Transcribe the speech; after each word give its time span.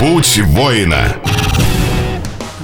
Путь 0.00 0.40
воина. 0.46 1.14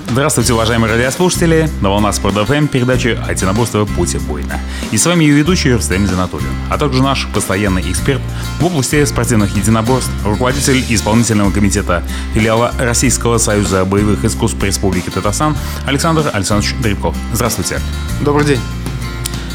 Здравствуйте, 0.09 0.55
уважаемые 0.55 0.91
радиослушатели! 0.91 1.69
На 1.83 1.91
волнах 1.91 2.15
Спорт 2.15 2.35
ФМ 2.35 2.67
передача 2.67 3.11
«Единоборство. 3.29 3.85
Путь 3.85 4.15
воина». 4.15 4.59
И 4.91 4.97
с 4.97 5.05
вами 5.05 5.25
ее 5.25 5.35
ведущий 5.35 5.71
Рустем 5.75 6.07
Зинатуллин, 6.07 6.49
а 6.71 6.79
также 6.79 7.03
наш 7.03 7.29
постоянный 7.35 7.83
эксперт 7.91 8.23
в 8.59 8.65
области 8.65 9.05
спортивных 9.05 9.55
единоборств, 9.55 10.11
руководитель 10.25 10.83
исполнительного 10.89 11.51
комитета 11.51 12.03
филиала 12.33 12.73
Российского 12.79 13.37
союза 13.37 13.85
боевых 13.85 14.25
искусств 14.25 14.57
Республики 14.63 15.11
Татарстан 15.11 15.55
Александр 15.87 16.31
Александрович 16.33 16.75
Дрибков. 16.81 17.15
Здравствуйте. 17.35 17.81
Добрый 18.23 18.47
день. 18.47 18.61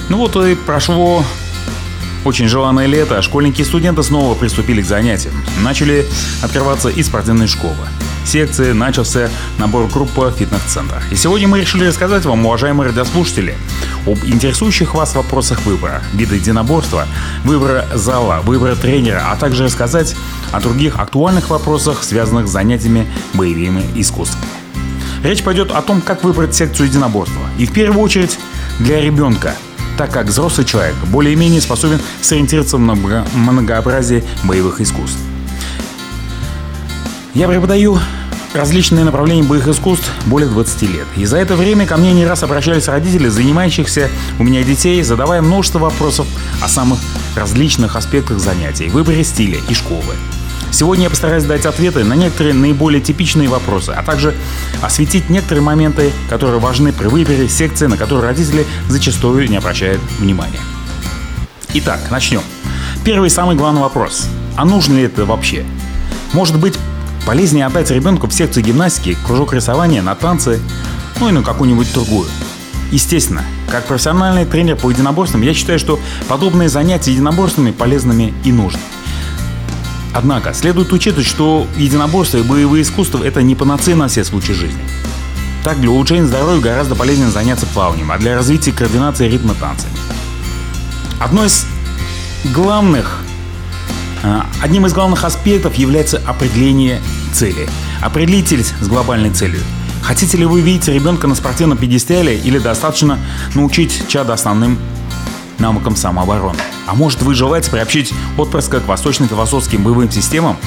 Ну 0.09 0.17
вот 0.17 0.35
и 0.35 0.53
прошло 0.53 1.25
очень 2.25 2.47
желанное 2.47 2.85
лето, 2.85 3.17
а 3.17 3.21
школьники 3.21 3.61
и 3.61 3.65
студенты 3.65 4.03
снова 4.03 4.35
приступили 4.35 4.81
к 4.81 4.85
занятиям. 4.85 5.33
Начали 5.61 6.05
открываться 6.41 6.89
и 6.89 7.01
спортивные 7.03 7.47
школы. 7.47 7.75
Секции, 8.25 8.71
начался 8.71 9.29
набор 9.57 9.87
группы 9.87 10.21
в 10.21 10.37
фитнес-центрах. 10.37 11.11
И 11.11 11.15
сегодня 11.15 11.47
мы 11.47 11.61
решили 11.61 11.87
рассказать 11.87 12.23
вам, 12.25 12.45
уважаемые 12.45 12.89
радиослушатели, 12.89 13.55
об 14.05 14.19
интересующих 14.23 14.93
вас 14.93 15.15
вопросах 15.15 15.65
выбора, 15.65 16.03
вида 16.13 16.35
единоборства, 16.35 17.07
выбора 17.43 17.87
зала, 17.95 18.41
выбора 18.43 18.75
тренера, 18.75 19.23
а 19.31 19.35
также 19.35 19.63
рассказать 19.63 20.15
о 20.51 20.61
других 20.61 20.99
актуальных 20.99 21.49
вопросах, 21.49 22.03
связанных 22.03 22.47
с 22.47 22.51
занятиями 22.51 23.07
боевыми 23.33 23.83
искусствами. 23.95 24.45
Речь 25.23 25.43
пойдет 25.43 25.71
о 25.71 25.81
том, 25.81 26.01
как 26.01 26.23
выбрать 26.23 26.55
секцию 26.55 26.87
единоборства. 26.87 27.41
И 27.57 27.65
в 27.65 27.73
первую 27.73 28.01
очередь 28.01 28.37
для 28.79 29.01
ребенка– 29.01 29.55
так 30.01 30.09
как 30.09 30.25
взрослый 30.25 30.65
человек 30.65 30.95
более-менее 31.11 31.61
способен 31.61 31.99
сориентироваться 32.21 32.77
в 32.77 32.79
многообразии 32.79 34.23
боевых 34.43 34.81
искусств. 34.81 35.19
Я 37.35 37.47
преподаю 37.47 37.99
различные 38.55 39.05
направления 39.05 39.43
боевых 39.43 39.67
искусств 39.67 40.09
более 40.25 40.49
20 40.49 40.81
лет. 40.89 41.05
И 41.17 41.25
за 41.25 41.37
это 41.37 41.55
время 41.55 41.85
ко 41.85 41.97
мне 41.97 42.13
не 42.13 42.25
раз 42.25 42.41
обращались 42.41 42.87
родители, 42.87 43.27
занимающихся 43.27 44.09
у 44.39 44.43
меня 44.43 44.63
детей, 44.63 45.03
задавая 45.03 45.43
множество 45.43 45.77
вопросов 45.77 46.25
о 46.63 46.67
самых 46.67 46.97
различных 47.35 47.95
аспектах 47.95 48.39
занятий, 48.39 48.89
выборе 48.89 49.23
стиля 49.23 49.59
и 49.69 49.73
школы. 49.75 50.15
Сегодня 50.71 51.03
я 51.03 51.09
постараюсь 51.09 51.43
дать 51.43 51.65
ответы 51.65 52.03
на 52.03 52.13
некоторые 52.13 52.53
наиболее 52.53 53.01
типичные 53.01 53.49
вопросы, 53.49 53.89
а 53.89 54.01
также 54.03 54.33
осветить 54.81 55.29
некоторые 55.29 55.63
моменты, 55.63 56.11
которые 56.29 56.59
важны 56.59 56.93
при 56.93 57.07
выборе 57.07 57.49
секции, 57.49 57.87
на 57.87 57.97
которые 57.97 58.27
родители 58.27 58.65
зачастую 58.87 59.49
не 59.49 59.57
обращают 59.57 60.01
внимания. 60.19 60.59
Итак, 61.73 61.99
начнем. 62.09 62.41
Первый 63.03 63.27
и 63.27 63.29
самый 63.29 63.55
главный 63.55 63.81
вопрос. 63.81 64.27
А 64.55 64.65
нужно 64.65 64.95
ли 64.95 65.03
это 65.03 65.25
вообще? 65.25 65.65
Может 66.33 66.57
быть, 66.57 66.77
полезнее 67.25 67.65
отдать 67.65 67.91
ребенку 67.91 68.27
в 68.27 68.33
секцию 68.33 68.63
гимнастики, 68.63 69.17
кружок 69.25 69.53
рисования, 69.53 70.01
на 70.01 70.15
танцы, 70.15 70.59
ну 71.19 71.29
и 71.29 71.31
на 71.31 71.43
какую-нибудь 71.43 71.93
другую. 71.93 72.27
Естественно, 72.91 73.43
как 73.69 73.85
профессиональный 73.85 74.45
тренер 74.45 74.75
по 74.77 74.89
единоборствам, 74.89 75.41
я 75.41 75.53
считаю, 75.53 75.79
что 75.79 75.99
подобные 76.27 76.69
занятия 76.69 77.11
единоборствами 77.11 77.71
полезными 77.71 78.33
и 78.43 78.51
нужны. 78.51 78.81
Однако, 80.13 80.53
следует 80.53 80.91
учитывать, 80.91 81.25
что 81.25 81.67
единоборство 81.77 82.37
и 82.37 82.43
боевые 82.43 82.83
искусства– 82.83 83.23
это 83.25 83.41
не 83.41 83.55
панацея 83.55 83.95
на 83.95 84.07
все 84.07 84.23
случаи 84.23 84.51
жизни. 84.51 84.81
Так, 85.63 85.79
для 85.79 85.91
улучшения 85.91 86.25
здоровья 86.25 86.59
гораздо 86.59 86.95
полезнее 86.95 87.29
заняться 87.29 87.65
плаванием, 87.67 88.11
а 88.11 88.17
для 88.17 88.35
развития 88.35 88.71
координации 88.71 89.29
ритма 89.29 89.53
танцами. 89.53 89.93
Одно 91.19 91.45
из 91.45 91.65
главных, 92.53 93.21
а, 94.23 94.47
одним 94.61 94.87
из 94.87 94.93
главных 94.93 95.23
аспектов 95.23 95.75
является 95.75 96.19
определение 96.25 96.99
цели. 97.31 97.69
Определитесь 98.01 98.73
с 98.81 98.87
глобальной 98.87 99.29
целью. 99.29 99.61
Хотите 100.01 100.35
ли 100.37 100.45
вы 100.45 100.61
видеть 100.61 100.87
ребенка 100.87 101.27
на 101.27 101.35
спортивном 101.35 101.77
пьедестале 101.77 102.37
или 102.37 102.57
достаточно 102.57 103.19
научить 103.53 104.07
чада 104.07 104.33
основным 104.33 104.79
навыкам 105.59 105.95
самообороны? 105.95 106.59
А 106.91 106.93
может 106.93 107.21
вы 107.21 107.35
желаете 107.35 107.71
приобщить 107.71 108.13
отпрыска 108.37 108.81
к 108.81 108.87
восточно-философским 108.89 109.81
боевым 109.81 110.11
системам? 110.11 110.57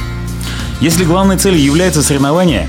Если 0.80 1.04
главной 1.04 1.36
целью 1.36 1.62
является 1.62 2.02
соревнование, 2.02 2.66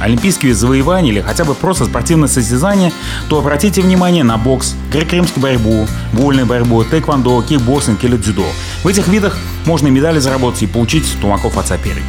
олимпийские 0.00 0.52
завоевания 0.52 1.12
или 1.12 1.20
хотя 1.20 1.44
бы 1.44 1.54
просто 1.54 1.84
спортивное 1.84 2.26
состязание, 2.26 2.92
то 3.28 3.38
обратите 3.38 3.82
внимание 3.82 4.24
на 4.24 4.36
бокс, 4.36 4.74
греко-римскую 4.92 5.40
борьбу, 5.40 5.86
вольную 6.12 6.44
борьбу, 6.44 6.82
тэквондо, 6.82 7.40
кикбоксинг 7.42 8.02
или 8.02 8.16
дзюдо. 8.16 8.46
В 8.82 8.88
этих 8.88 9.06
видах 9.06 9.38
можно 9.64 9.86
медали 9.86 10.18
заработать 10.18 10.64
и 10.64 10.66
получить 10.66 11.06
тумаков 11.20 11.56
от 11.56 11.68
соперника. 11.68 12.04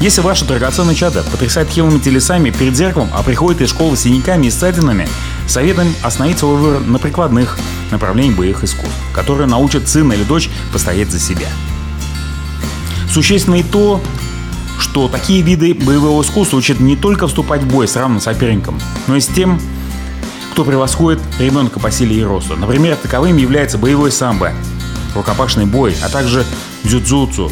Если 0.00 0.20
ваше 0.20 0.44
драгоценное 0.44 0.96
чадо 0.96 1.22
потрясает 1.30 1.68
хилыми 1.68 2.00
телесами 2.00 2.50
перед 2.50 2.76
зеркалом, 2.76 3.08
а 3.14 3.22
приходит 3.22 3.60
из 3.60 3.70
школы 3.70 3.96
с 3.96 4.00
синяками 4.00 4.46
и 4.46 4.50
ссадинами, 4.50 5.08
советуем 5.48 5.94
остановить 6.02 6.38
свой 6.38 6.56
выбор 6.56 6.80
на 6.82 6.98
прикладных 6.98 7.58
направлениях 7.90 8.36
боевых 8.36 8.64
искусств, 8.64 8.94
которые 9.14 9.46
научат 9.46 9.88
сына 9.88 10.12
или 10.12 10.24
дочь 10.24 10.50
постоять 10.72 11.10
за 11.10 11.18
себя. 11.18 11.48
Существенно 13.10 13.56
и 13.56 13.62
то, 13.62 14.00
что 14.78 15.08
такие 15.08 15.42
виды 15.42 15.74
боевого 15.74 16.22
искусства 16.22 16.58
учат 16.58 16.80
не 16.80 16.96
только 16.96 17.26
вступать 17.26 17.62
в 17.62 17.68
бой 17.68 17.88
с 17.88 17.96
равным 17.96 18.20
соперником, 18.20 18.78
но 19.06 19.16
и 19.16 19.20
с 19.20 19.26
тем, 19.26 19.60
кто 20.52 20.64
превосходит 20.64 21.20
ребенка 21.38 21.80
по 21.80 21.90
силе 21.90 22.16
и 22.16 22.22
росту. 22.22 22.56
Например, 22.56 22.96
таковым 22.96 23.36
является 23.36 23.78
боевой 23.78 24.12
самбо, 24.12 24.52
рукопашный 25.14 25.66
бой, 25.66 25.96
а 26.02 26.08
также 26.08 26.44
дзюдзуцу, 26.84 27.50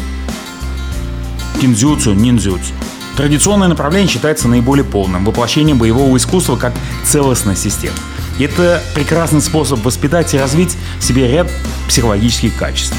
кинзюцу, 1.59 2.13
ниндзюцу. 2.13 2.73
Традиционное 3.17 3.67
направление 3.67 4.07
считается 4.07 4.47
наиболее 4.47 4.85
полным 4.85 5.25
воплощением 5.25 5.79
боевого 5.79 6.15
искусства 6.17 6.55
как 6.55 6.75
целостной 7.03 7.55
системы. 7.55 7.95
Это 8.39 8.83
прекрасный 8.93 9.41
способ 9.41 9.83
воспитать 9.83 10.35
и 10.35 10.37
развить 10.37 10.77
в 10.99 11.03
себе 11.03 11.27
ряд 11.27 11.47
психологических 11.87 12.55
качеств. 12.55 12.95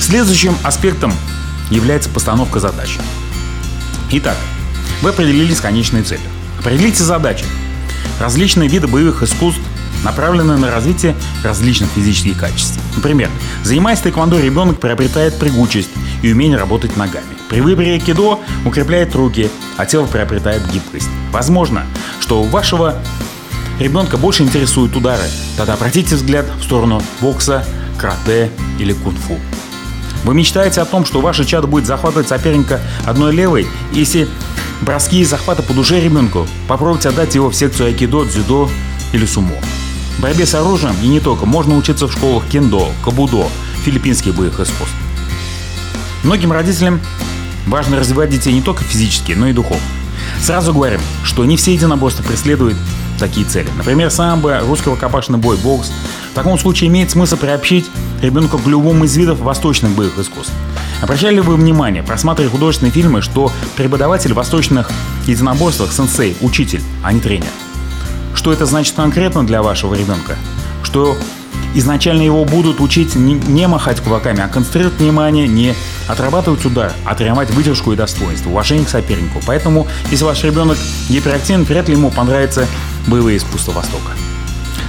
Следующим 0.00 0.56
аспектом 0.64 1.12
является 1.70 2.10
постановка 2.10 2.58
задач. 2.58 2.98
Итак, 4.10 4.36
вы 5.00 5.10
определились 5.10 5.58
с 5.58 5.60
конечной 5.60 6.02
целью. 6.02 6.28
Определите 6.58 7.04
задачи. 7.04 7.44
Различные 8.18 8.68
виды 8.68 8.88
боевых 8.88 9.22
искусств 9.22 9.60
направлены 10.02 10.56
на 10.56 10.72
развитие 10.72 11.14
различных 11.44 11.88
физических 11.90 12.36
качеств. 12.36 12.80
Например, 12.96 13.30
занимаясь 13.62 14.00
тэквондо, 14.00 14.40
ребенок 14.40 14.80
приобретает 14.80 15.38
прыгучесть 15.38 15.90
и 16.22 16.32
умение 16.32 16.58
работать 16.58 16.96
ногами. 16.96 17.35
При 17.48 17.60
выборе 17.60 17.98
кидо 17.98 18.40
укрепляет 18.64 19.14
руки, 19.14 19.50
а 19.76 19.86
тело 19.86 20.06
приобретает 20.06 20.66
гибкость. 20.70 21.08
Возможно, 21.30 21.84
что 22.20 22.42
у 22.42 22.44
вашего 22.44 22.96
ребенка 23.78 24.16
больше 24.16 24.42
интересуют 24.42 24.96
удары. 24.96 25.24
Тогда 25.56 25.74
обратите 25.74 26.16
взгляд 26.16 26.46
в 26.60 26.64
сторону 26.64 27.02
бокса, 27.20 27.64
карате 27.98 28.50
или 28.78 28.92
кунг-фу. 28.92 29.38
Вы 30.24 30.34
мечтаете 30.34 30.80
о 30.80 30.84
том, 30.86 31.04
что 31.04 31.20
ваше 31.20 31.44
чадо 31.44 31.68
будет 31.68 31.86
захватывать 31.86 32.26
соперника 32.26 32.80
одной 33.04 33.32
левой, 33.32 33.68
если 33.92 34.28
броски 34.80 35.20
и 35.20 35.24
захваты 35.24 35.62
по 35.62 35.72
душе 35.72 36.00
ребенку, 36.00 36.48
попробуйте 36.66 37.10
отдать 37.10 37.34
его 37.36 37.50
в 37.50 37.54
секцию 37.54 37.88
айкидо, 37.88 38.24
дзюдо 38.24 38.68
или 39.12 39.24
сумо. 39.24 39.54
Борьбе 40.18 40.46
с 40.46 40.54
оружием 40.54 40.96
и 41.02 41.06
не 41.06 41.20
только 41.20 41.46
можно 41.46 41.76
учиться 41.76 42.08
в 42.08 42.12
школах 42.12 42.44
кендо, 42.48 42.88
кабудо, 43.04 43.46
филиппинских 43.84 44.34
боевых 44.34 44.58
искусств. 44.58 44.96
Многим 46.24 46.50
родителям 46.50 47.00
Важно 47.66 47.98
развивать 47.98 48.30
детей 48.30 48.52
не 48.52 48.62
только 48.62 48.84
физически, 48.84 49.32
но 49.32 49.48
и 49.48 49.52
духовно. 49.52 49.82
Сразу 50.40 50.72
говорим, 50.72 51.00
что 51.24 51.44
не 51.44 51.56
все 51.56 51.74
единоборства 51.74 52.22
преследуют 52.22 52.76
такие 53.18 53.46
цели. 53.46 53.68
Например, 53.76 54.10
самбо, 54.10 54.60
русский 54.60 54.90
рукопашный 54.90 55.38
бой, 55.38 55.56
бокс. 55.56 55.90
В 56.32 56.34
таком 56.34 56.58
случае 56.58 56.88
имеет 56.88 57.10
смысл 57.10 57.36
приобщить 57.36 57.86
ребенка 58.22 58.58
к 58.58 58.66
любому 58.66 59.04
из 59.04 59.16
видов 59.16 59.40
восточных 59.40 59.92
боевых 59.92 60.18
искусств. 60.18 60.52
Обращали 61.02 61.36
ли 61.36 61.40
вы 61.40 61.56
внимание, 61.56 62.02
просматривая 62.02 62.50
художественные 62.50 62.92
фильмы, 62.92 63.20
что 63.20 63.52
преподаватель 63.76 64.32
восточных 64.32 64.90
единоборствах– 65.26 65.92
сенсей, 65.94 66.36
учитель, 66.40 66.82
а 67.02 67.12
не 67.12 67.20
тренер? 67.20 67.48
Что 68.34 68.52
это 68.52 68.66
значит 68.66 68.94
конкретно 68.94 69.46
для 69.46 69.62
вашего 69.62 69.94
ребенка? 69.94 70.36
Что 70.82 71.16
изначально 71.74 72.22
его 72.22 72.44
будут 72.44 72.80
учить 72.80 73.14
не 73.14 73.66
махать 73.66 74.00
кулаками, 74.00 74.40
а 74.40 74.48
концентрировать 74.48 74.98
внимание, 74.98 75.48
не 75.48 75.74
отрабатывать 76.08 76.64
удар, 76.64 76.92
тренировать 77.16 77.50
выдержку 77.50 77.92
и 77.92 77.96
достоинство, 77.96 78.50
уважение 78.50 78.86
к 78.86 78.88
сопернику. 78.88 79.40
Поэтому, 79.46 79.86
если 80.10 80.24
ваш 80.24 80.42
ребенок 80.44 80.78
гиперактивен, 81.08 81.64
вряд 81.64 81.88
ли 81.88 81.94
ему 81.94 82.10
понравится 82.10 82.66
боевые 83.06 83.38
искусства 83.38 83.72
Востока. 83.72 84.12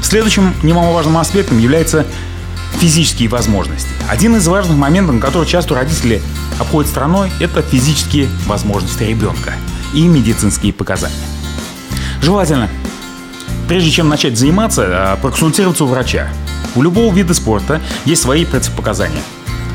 Следующим 0.02 0.54
немаловажным 0.64 1.18
аспектом 1.18 1.60
является 1.60 2.06
физические 2.80 3.30
возможности. 3.30 3.90
Один 4.08 4.36
из 4.36 4.48
важных 4.48 4.78
моментов, 4.78 5.20
который 5.20 5.48
часто 5.48 5.76
родители 5.76 6.22
обходят 6.60 6.90
страной, 6.90 7.32
это 7.40 7.62
физические 7.62 8.28
возможности 8.46 9.04
ребенка 9.04 9.54
и 9.94 10.08
медицинские 10.08 10.74
показания. 10.74 11.16
Желательно, 12.22 12.70
прежде 13.68 13.92
чем 13.92 14.10
начать 14.10 14.38
заниматься, 14.38 14.86
а, 14.88 15.16
проконсультироваться 15.18 15.86
у 15.86 15.88
врача. 15.88 16.30
У 16.76 16.82
любого 16.82 17.14
вида 17.14 17.34
спорта 17.34 17.82
есть 18.06 18.22
свои 18.22 18.46
противопоказания. 18.46 19.22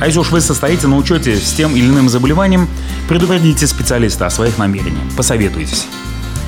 А 0.02 0.06
если 0.06 0.18
уж 0.18 0.32
вы 0.32 0.40
состоите 0.40 0.88
на 0.88 0.96
учете 0.96 1.36
с 1.36 1.52
тем 1.52 1.76
или 1.76 1.86
иным 1.86 2.08
заболеванием, 2.08 2.68
предупредите 3.08 3.68
специалиста 3.68 4.26
о 4.26 4.30
своих 4.30 4.58
намерениях, 4.58 5.04
посоветуйтесь. 5.16 5.86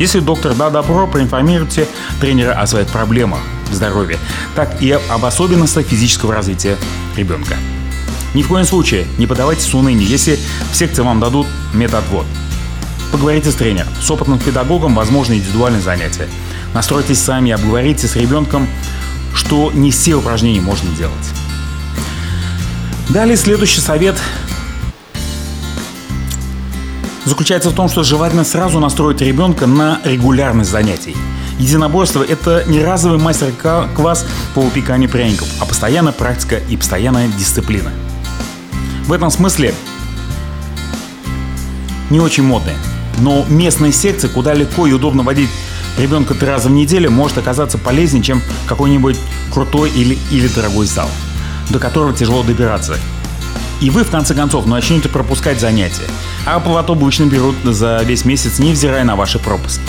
Если 0.00 0.18
доктор 0.18 0.54
да 0.54 0.70
добро, 0.70 1.06
проинформируйте 1.06 1.86
тренера 2.20 2.60
о 2.60 2.66
своих 2.66 2.88
проблемах 2.88 3.38
здоровья, 3.70 4.18
так 4.56 4.82
и 4.82 4.90
об 4.90 5.24
особенностях 5.24 5.86
физического 5.86 6.34
развития 6.34 6.76
ребенка. 7.16 7.54
Ни 8.34 8.42
в 8.42 8.48
коем 8.48 8.64
случае 8.64 9.06
не 9.18 9.28
подавайтесь 9.28 9.72
унынию, 9.72 10.08
если 10.08 10.36
в 10.72 10.74
секции 10.74 11.02
вам 11.02 11.20
дадут 11.20 11.46
методвод. 11.72 12.26
Поговорите 13.12 13.52
с 13.52 13.54
тренером, 13.54 13.92
с 14.02 14.10
опытным 14.10 14.40
педагогом, 14.40 14.96
возможно, 14.96 15.34
индивидуальные 15.34 15.80
занятия. 15.80 16.28
Настройтесь 16.74 17.20
сами, 17.20 17.52
обговорите 17.52 18.08
с 18.08 18.16
ребенком, 18.16 18.66
что 19.32 19.70
не 19.70 19.92
все 19.92 20.16
упражнения 20.16 20.60
можно 20.60 20.90
делать. 20.96 21.43
Далее 23.10 23.36
следующий 23.36 23.80
совет 23.80 24.16
заключается 27.24 27.70
в 27.70 27.74
том, 27.74 27.88
что 27.88 28.02
желательно 28.02 28.44
сразу 28.44 28.80
настроить 28.80 29.20
ребенка 29.20 29.66
на 29.66 30.00
регулярность 30.04 30.70
занятий. 30.70 31.16
Единоборство– 31.58 32.22
это 32.28 32.64
не 32.66 32.82
разовый 32.82 33.18
мастер-класс 33.18 34.26
по 34.54 34.62
выпеканию 34.62 35.08
пряников, 35.08 35.48
а 35.60 35.66
постоянная 35.66 36.12
практика 36.12 36.56
и 36.68 36.76
постоянная 36.76 37.28
дисциплина. 37.28 37.90
В 39.06 39.12
этом 39.12 39.30
смысле 39.30 39.74
не 42.10 42.20
очень 42.20 42.42
модные. 42.42 42.76
Но 43.18 43.44
местные 43.48 43.92
секции, 43.92 44.28
куда 44.28 44.54
легко 44.54 44.86
и 44.86 44.92
удобно 44.92 45.22
водить 45.22 45.50
ребенка 45.98 46.34
три 46.34 46.48
раза 46.48 46.68
в 46.68 46.72
неделю, 46.72 47.10
может 47.10 47.38
оказаться 47.38 47.78
полезнее, 47.78 48.24
чем 48.24 48.42
какой-нибудь 48.66 49.16
крутой 49.52 49.90
или, 49.90 50.18
или 50.32 50.48
дорогой 50.48 50.86
зал, 50.86 51.08
до 51.70 51.78
которого 51.78 52.12
тяжело 52.12 52.42
добираться. 52.42 52.96
И 53.80 53.90
вы, 53.90 54.04
в 54.04 54.10
конце 54.10 54.34
концов, 54.34 54.66
начнете 54.66 55.08
пропускать 55.08 55.60
занятия. 55.60 56.06
А 56.46 56.56
оплату 56.56 56.92
обычно 56.92 57.24
берут 57.24 57.56
за 57.64 58.02
весь 58.04 58.24
месяц, 58.24 58.58
невзирая 58.58 59.04
на 59.04 59.16
ваши 59.16 59.38
пропуски. 59.38 59.82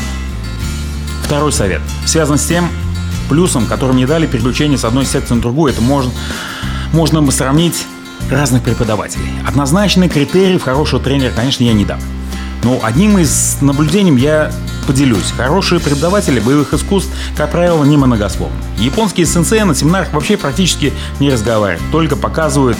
Второй 1.23 1.51
совет. 1.51 1.81
Связан 2.05 2.37
с 2.37 2.45
тем 2.45 2.69
плюсом, 3.29 3.65
которым 3.65 3.97
не 3.97 4.05
дали 4.05 4.27
переключение 4.27 4.77
с 4.77 4.85
одной 4.85 5.05
секции 5.05 5.33
на 5.33 5.41
другую. 5.41 5.73
Это 5.73 5.81
можно, 5.81 6.11
можно 6.93 7.31
сравнить 7.31 7.85
разных 8.29 8.63
преподавателей. 8.63 9.31
Однозначный 9.47 10.09
критерий 10.09 10.57
в 10.57 10.63
хорошего 10.63 11.01
тренера, 11.01 11.31
конечно, 11.31 11.63
я 11.63 11.73
не 11.73 11.85
дам. 11.85 11.99
Но 12.63 12.79
одним 12.83 13.17
из 13.17 13.57
наблюдений 13.61 14.19
я 14.19 14.51
поделюсь. 14.85 15.31
Хорошие 15.35 15.79
преподаватели 15.81 16.39
боевых 16.39 16.73
искусств, 16.73 17.11
как 17.35 17.51
правило, 17.51 17.83
не 17.83 17.97
многословны. 17.97 18.57
Японские 18.77 19.25
сенсеи 19.25 19.61
на 19.61 19.75
семинарах 19.75 20.13
вообще 20.13 20.37
практически 20.37 20.93
не 21.19 21.31
разговаривают, 21.31 21.91
только 21.91 22.15
показывают 22.15 22.77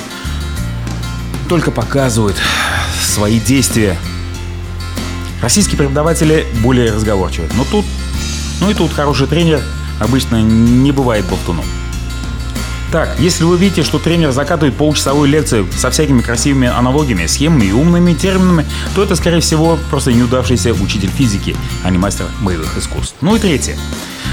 только 1.48 1.72
показывают 1.72 2.36
свои 3.02 3.40
действия. 3.40 3.98
Российские 5.42 5.78
преподаватели 5.78 6.46
более 6.64 6.92
разговорчивы. 6.92 7.48
Но 7.56 7.64
тут, 7.66 7.86
ну 8.62 8.70
и 8.70 8.74
тут 8.74 8.92
хороший 8.92 9.28
тренер 9.28 9.62
обычно 10.00 10.42
не 10.42 10.92
бывает 10.92 11.26
болтуном. 11.26 11.66
Так, 12.96 13.10
если 13.20 13.44
вы 13.44 13.58
видите, 13.58 13.84
что 13.84 14.00
тренер 14.00 14.32
закатывает 14.32 14.74
полчасовую 14.76 15.28
лекцию 15.28 15.68
со 15.76 15.92
всякими 15.92 16.22
красивыми 16.22 16.70
аналогиями, 16.70 17.26
схемами 17.26 17.66
и 17.66 17.74
умными 17.74 18.14
терминами, 18.14 18.66
то 18.96 19.04
это, 19.04 19.18
скорее 19.18 19.42
всего, 19.42 19.78
просто 19.90 20.14
неудавшийся 20.14 20.72
учитель 20.72 21.10
физики, 21.10 21.58
а 21.84 21.90
не 21.90 21.98
мастер 21.98 22.26
боевых 22.40 22.78
искусств. 22.78 23.18
Ну 23.20 23.36
и 23.36 23.40
третье. 23.40 23.76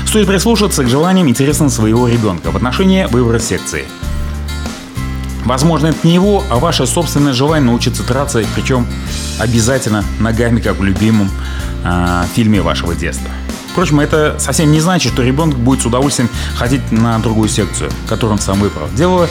Стоит 0.06 0.28
прислушаться 0.28 0.84
к 0.84 0.88
желаниям 0.88 1.26
и 1.26 1.30
интересам 1.30 1.70
своего 1.70 2.06
ребенка 2.06 2.52
в 2.52 2.56
отношении 2.56 3.06
выбора 3.06 3.40
секции. 3.40 3.84
Возможно, 5.44 5.88
это 5.88 5.98
не 6.04 6.14
его, 6.14 6.44
а 6.48 6.60
ваше 6.60 6.86
собственное 6.86 7.32
желание 7.32 7.68
научиться 7.68 8.04
драться, 8.04 8.44
причем 8.54 8.86
обязательно 9.40 10.04
ногами, 10.20 10.60
как 10.60 10.78
в 10.78 10.84
любимом 10.84 11.32
э, 11.82 12.22
фильме 12.36 12.62
вашего 12.62 12.94
детства. 12.94 13.28
Впрочем, 13.72 14.00
это 14.00 14.36
совсем 14.38 14.70
не 14.70 14.80
значит, 14.80 15.14
что 15.14 15.22
ребенок 15.22 15.56
будет 15.56 15.80
с 15.80 15.86
удовольствием 15.86 16.28
ходить 16.56 16.92
на 16.92 17.18
другую 17.18 17.48
секцию, 17.48 17.90
которую 18.06 18.34
он 18.34 18.38
сам 18.38 18.60
выбрал. 18.60 18.86
Дело, 18.94 19.28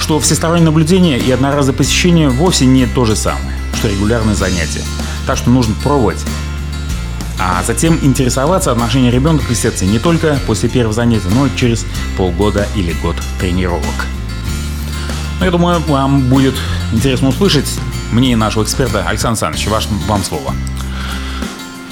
что 0.00 0.18
всестороннее 0.18 0.64
наблюдение 0.64 1.20
и 1.20 1.30
одноразовое 1.30 1.78
посещение 1.78 2.28
вовсе 2.28 2.66
не 2.66 2.86
то 2.86 3.04
же 3.04 3.14
самое, 3.14 3.56
что 3.78 3.88
регулярное 3.88 4.34
занятие. 4.34 4.82
Так 5.24 5.38
что 5.38 5.50
нужно 5.50 5.76
пробовать. 5.84 6.18
А 7.38 7.62
затем 7.64 7.98
интересоваться 8.02 8.72
отношением 8.72 9.12
ребенка 9.12 9.44
к 9.46 9.54
секции 9.54 9.86
не 9.86 10.00
только 10.00 10.36
после 10.48 10.68
первого 10.68 10.92
занятия, 10.92 11.28
но 11.30 11.46
и 11.46 11.50
через 11.54 11.86
полгода 12.16 12.66
или 12.74 12.92
год 12.94 13.14
тренировок. 13.38 14.06
Ну, 15.38 15.44
я 15.44 15.52
думаю, 15.52 15.80
вам 15.86 16.22
будет 16.22 16.54
интересно 16.92 17.28
услышать 17.28 17.68
мне 18.10 18.32
и 18.32 18.36
нашего 18.36 18.64
эксперта 18.64 19.06
Александр 19.06 19.44
Александрович. 19.44 19.68
Ваш, 19.68 19.86
вам 20.08 20.24
слово. 20.24 20.54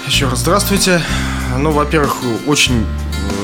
Еще 0.08 0.28
раз 0.28 0.40
здравствуйте. 0.40 1.00
Ну, 1.58 1.70
во-первых, 1.70 2.16
очень 2.46 2.84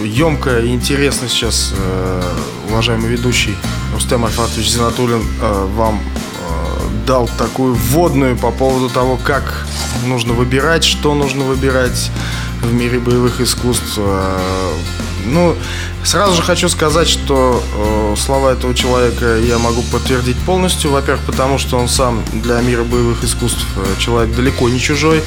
емко 0.04 0.60
и 0.60 0.70
интересно 0.70 1.28
сейчас 1.28 1.72
э, 1.76 2.22
уважаемый 2.68 3.08
ведущий 3.08 3.54
Рустем 3.94 4.24
Альфатович 4.24 4.68
Зинатулин 4.68 5.22
э, 5.40 5.68
вам 5.74 6.00
э, 6.00 7.06
дал 7.06 7.28
такую 7.38 7.74
вводную 7.74 8.36
по 8.36 8.50
поводу 8.50 8.88
того, 8.88 9.16
как 9.16 9.66
нужно 10.06 10.32
выбирать, 10.32 10.84
что 10.84 11.14
нужно 11.14 11.44
выбирать 11.44 12.10
в 12.62 12.72
мире 12.72 12.98
боевых 12.98 13.40
искусств. 13.40 13.98
Ну, 15.26 15.56
сразу 16.02 16.34
же 16.34 16.42
хочу 16.42 16.68
сказать, 16.68 17.08
что 17.08 17.62
э, 17.76 18.14
слова 18.16 18.52
этого 18.52 18.74
человека 18.74 19.36
я 19.36 19.58
могу 19.58 19.82
подтвердить 19.82 20.36
полностью. 20.38 20.90
Во-первых, 20.90 21.24
потому 21.24 21.58
что 21.58 21.78
он 21.78 21.88
сам 21.88 22.24
для 22.32 22.60
мира 22.60 22.84
боевых 22.84 23.22
искусств 23.22 23.64
э, 23.76 24.00
человек 24.00 24.34
далеко 24.34 24.68
не 24.68 24.80
чужой. 24.80 25.22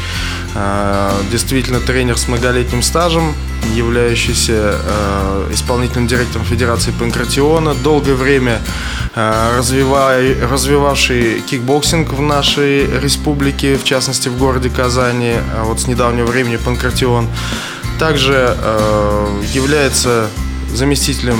Э, 0.55 1.11
действительно, 1.31 1.79
тренер 1.79 2.17
с 2.17 2.27
многолетним 2.27 2.81
стажем, 2.81 3.33
являющийся 3.75 4.75
э, 4.79 5.49
исполнительным 5.51 6.07
директором 6.07 6.45
Федерации 6.45 6.91
Панкратиона, 6.91 7.73
долгое 7.73 8.15
время 8.15 8.61
э, 9.15 9.57
развивай, 9.57 10.35
развивавший 10.39 11.41
кикбоксинг 11.41 12.13
в 12.13 12.21
нашей 12.21 12.85
республике, 12.99 13.77
в 13.77 13.83
частности 13.83 14.29
в 14.29 14.37
городе 14.37 14.69
Казани, 14.69 15.35
а 15.55 15.63
вот 15.63 15.81
с 15.81 15.87
недавнего 15.87 16.25
времени 16.25 16.57
Панкратион. 16.57 17.27
Также 17.99 18.55
э, 18.57 19.41
является 19.53 20.27
заместителем 20.73 21.39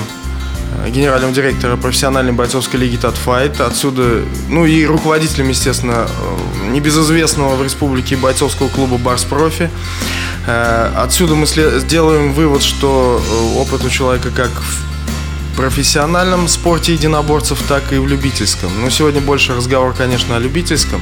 э, 0.86 0.90
генерального 0.90 1.34
директора 1.34 1.76
профессиональной 1.76 2.32
бойцовской 2.34 2.80
лиги 2.80 2.98
Татфайт. 2.98 3.60
Отсюда, 3.60 4.22
ну 4.50 4.66
и 4.66 4.86
руководителем, 4.86 5.50
естественно, 5.50 6.08
э, 6.08 6.70
небезызвестного 6.72 7.56
в 7.56 7.64
республике 7.64 8.16
бойцовского 8.16 8.70
клуба 8.70 8.98
Барс 8.98 9.24
Профи. 9.24 9.70
Э, 10.46 10.92
отсюда 10.98 11.36
мы 11.36 11.46
сделаем 11.46 12.34
вывод, 12.34 12.64
что 12.64 13.22
опыт 13.58 13.84
у 13.86 13.90
человека 13.90 14.30
как 14.30 14.52
в 14.52 14.94
профессиональном 15.56 16.48
спорте 16.48 16.94
единоборцев, 16.94 17.62
так 17.68 17.94
и 17.94 17.98
в 17.98 18.08
любительском. 18.08 18.70
Но 18.82 18.90
сегодня 18.90 19.22
больше 19.22 19.56
разговор, 19.56 19.94
конечно, 19.94 20.36
о 20.36 20.40
любительском. 20.40 21.02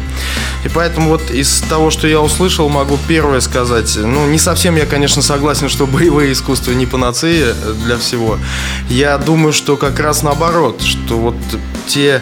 И 0.66 0.70
поэтому 0.70 1.10
вот 1.10 1.32
из 1.32 1.62
того, 1.62 1.90
что 1.90 2.08
я 2.08 2.20
услышал, 2.20 2.70
могу 2.70 3.00
первое 3.08 3.40
сказать. 3.40 3.96
Ну, 3.96 4.28
не 4.28 4.38
совсем 4.38 4.76
я, 4.76 4.86
конечно, 4.86 5.22
согласен, 5.22 5.70
что 5.70 5.88
боевые 5.88 6.34
искусства 6.34 6.74
не 6.74 6.86
панацея 6.86 7.54
для 7.86 7.98
всего. 7.98 8.38
Я 8.90 9.18
думаю, 9.18 9.54
что 9.54 9.78
как 9.78 10.00
раз 10.00 10.22
наоборот, 10.22 10.82
что 10.82 11.18
вот 11.18 11.36
те 11.88 12.22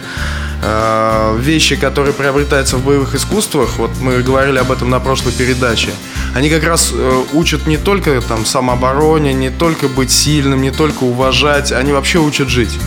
вещи, 1.38 1.76
которые 1.76 2.12
приобретаются 2.12 2.76
в 2.76 2.84
боевых 2.84 3.14
искусствах, 3.14 3.78
вот 3.78 3.90
мы 4.00 4.22
говорили 4.22 4.58
об 4.58 4.70
этом 4.70 4.90
на 4.90 5.00
прошлой 5.00 5.32
передаче, 5.32 5.90
они 6.34 6.48
как 6.48 6.64
раз 6.64 6.90
э, 6.92 7.24
учат 7.32 7.66
не 7.66 7.76
только 7.76 8.20
там 8.20 8.46
самообороне, 8.46 9.32
не 9.32 9.50
только 9.50 9.88
быть 9.88 10.10
сильным, 10.10 10.62
не 10.62 10.70
только 10.70 11.04
уважать, 11.04 11.72
они 11.72 11.92
вообще 11.92 12.18
учат 12.18 12.48
жить. 12.48 12.78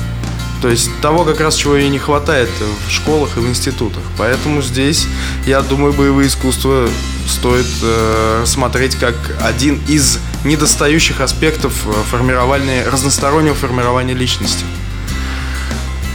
То 0.62 0.70
есть 0.70 0.90
того 1.02 1.26
как 1.26 1.42
раз 1.42 1.56
чего 1.56 1.76
и 1.76 1.90
не 1.90 2.00
хватает 2.00 2.50
в 2.88 2.92
школах 2.92 3.36
и 3.36 3.42
в 3.42 3.50
институтах. 3.50 4.02
Поэтому 4.18 4.62
здесь, 4.62 5.08
я 5.46 5.62
думаю, 5.62 5.92
боевые 5.92 6.28
искусства 6.30 6.88
стоит 7.28 7.66
э, 7.82 8.40
рассмотреть 8.44 8.96
как 8.96 9.16
один 9.42 9.82
из 9.90 10.20
недостающих 10.46 11.20
аспектов 11.20 11.74
э, 11.86 11.92
формирования, 12.10 12.86
разностороннего 12.90 13.56
формирования 13.56 14.14
личности. 14.14 14.64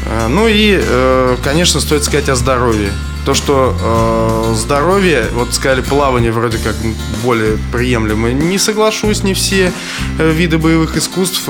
Э, 0.09 0.27
ну 0.29 0.49
и, 0.49 0.79
э, 0.81 1.37
конечно, 1.43 1.81
стоит 1.81 2.05
сказать 2.05 2.29
о 2.29 2.35
здоровье. 2.35 2.91
То, 3.25 3.35
что 3.35 3.77
э, 3.79 4.55
здоровье, 4.55 5.27
вот 5.35 5.53
сказали, 5.53 5.83
плавание 5.83 6.33
вроде 6.33 6.57
как 6.57 6.75
более 7.23 7.59
приемлемо. 7.73 8.31
Не 8.31 8.59
соглашусь, 8.59 9.23
не 9.23 9.35
все 9.35 9.71
виды 10.19 10.57
боевых 10.57 10.97
искусств 10.97 11.43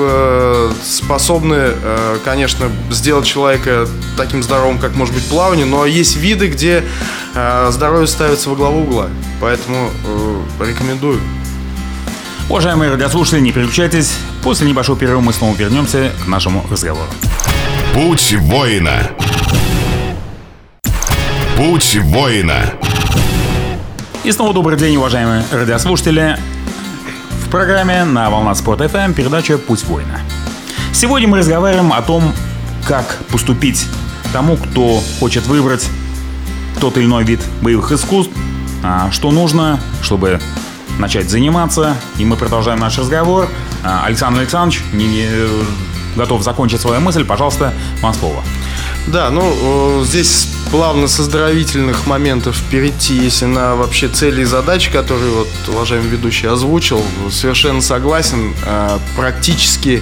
способны, 0.83 1.71
конечно, 2.25 2.69
сделать 2.91 3.25
человека 3.25 3.87
таким 4.17 4.43
здоровым, 4.43 4.77
как 4.77 4.93
может 4.95 5.13
быть 5.13 5.23
плавание, 5.29 5.65
но 5.65 5.85
есть 5.85 6.17
виды, 6.17 6.47
где 6.47 6.83
здоровье 7.69 8.07
ставится 8.07 8.49
во 8.49 8.55
главу 8.57 8.81
угла. 8.81 9.07
Поэтому 9.39 9.89
рекомендую. 10.59 11.21
Уважаемые 12.49 12.91
радиослушатели, 12.91 13.39
не 13.39 13.53
переключайтесь. 13.53 14.17
После 14.43 14.67
небольшого 14.67 14.97
перерыва 14.97 15.21
мы 15.21 15.31
снова 15.31 15.55
вернемся 15.55 16.11
к 16.25 16.27
нашему 16.27 16.65
разговору. 16.69 17.09
Путь 17.93 18.35
воина. 18.39 19.09
Путь 21.57 21.97
воина. 22.03 22.73
И 24.23 24.31
снова 24.31 24.53
добрый 24.53 24.77
день, 24.77 24.95
уважаемые 24.97 25.43
радиослушатели. 25.51 26.37
В 27.45 27.49
программе 27.49 28.05
на 28.05 28.29
Волна 28.29 28.53
Спорт 28.53 28.81
FM 28.81 29.13
передача 29.13 29.57
«Путь 29.57 29.83
воина». 29.85 30.21
Сегодня 30.93 31.27
мы 31.27 31.39
разговариваем 31.39 31.91
о 31.91 32.01
том, 32.01 32.31
как 32.87 33.17
поступить 33.31 33.87
тому, 34.31 34.55
кто 34.55 35.01
хочет 35.19 35.47
выбрать 35.47 35.87
тот 36.79 36.95
или 36.97 37.05
иной 37.05 37.23
вид 37.23 37.41
боевых 37.61 37.91
искусств, 37.91 38.31
а, 38.83 39.09
что 39.11 39.31
нужно, 39.31 39.79
чтобы 40.01 40.39
начать 40.99 41.29
заниматься. 41.29 41.95
И 42.17 42.25
мы 42.25 42.35
продолжаем 42.35 42.79
наш 42.79 42.97
разговор. 42.99 43.49
А, 43.83 44.05
Александр 44.05 44.41
Александрович 44.41 44.81
не, 44.93 45.27
готов 46.15 46.43
закончить 46.43 46.81
свою 46.81 46.99
мысль. 47.01 47.25
Пожалуйста, 47.25 47.73
вам 48.01 48.13
слово. 48.13 48.43
Да, 49.07 49.29
ну, 49.29 50.03
здесь 50.03 50.47
плавно 50.71 51.07
с 51.07 51.19
оздоровительных 51.19 52.05
моментов 52.05 52.61
перейти, 52.69 53.15
если 53.15 53.45
на 53.45 53.75
вообще 53.75 54.07
цели 54.07 54.41
и 54.41 54.45
задачи, 54.45 54.91
которые 54.91 55.31
вот 55.31 55.47
уважаемый 55.67 56.09
ведущий 56.09 56.47
озвучил, 56.47 57.01
совершенно 57.31 57.81
согласен. 57.81 58.53
А, 58.65 58.99
практически 59.15 60.01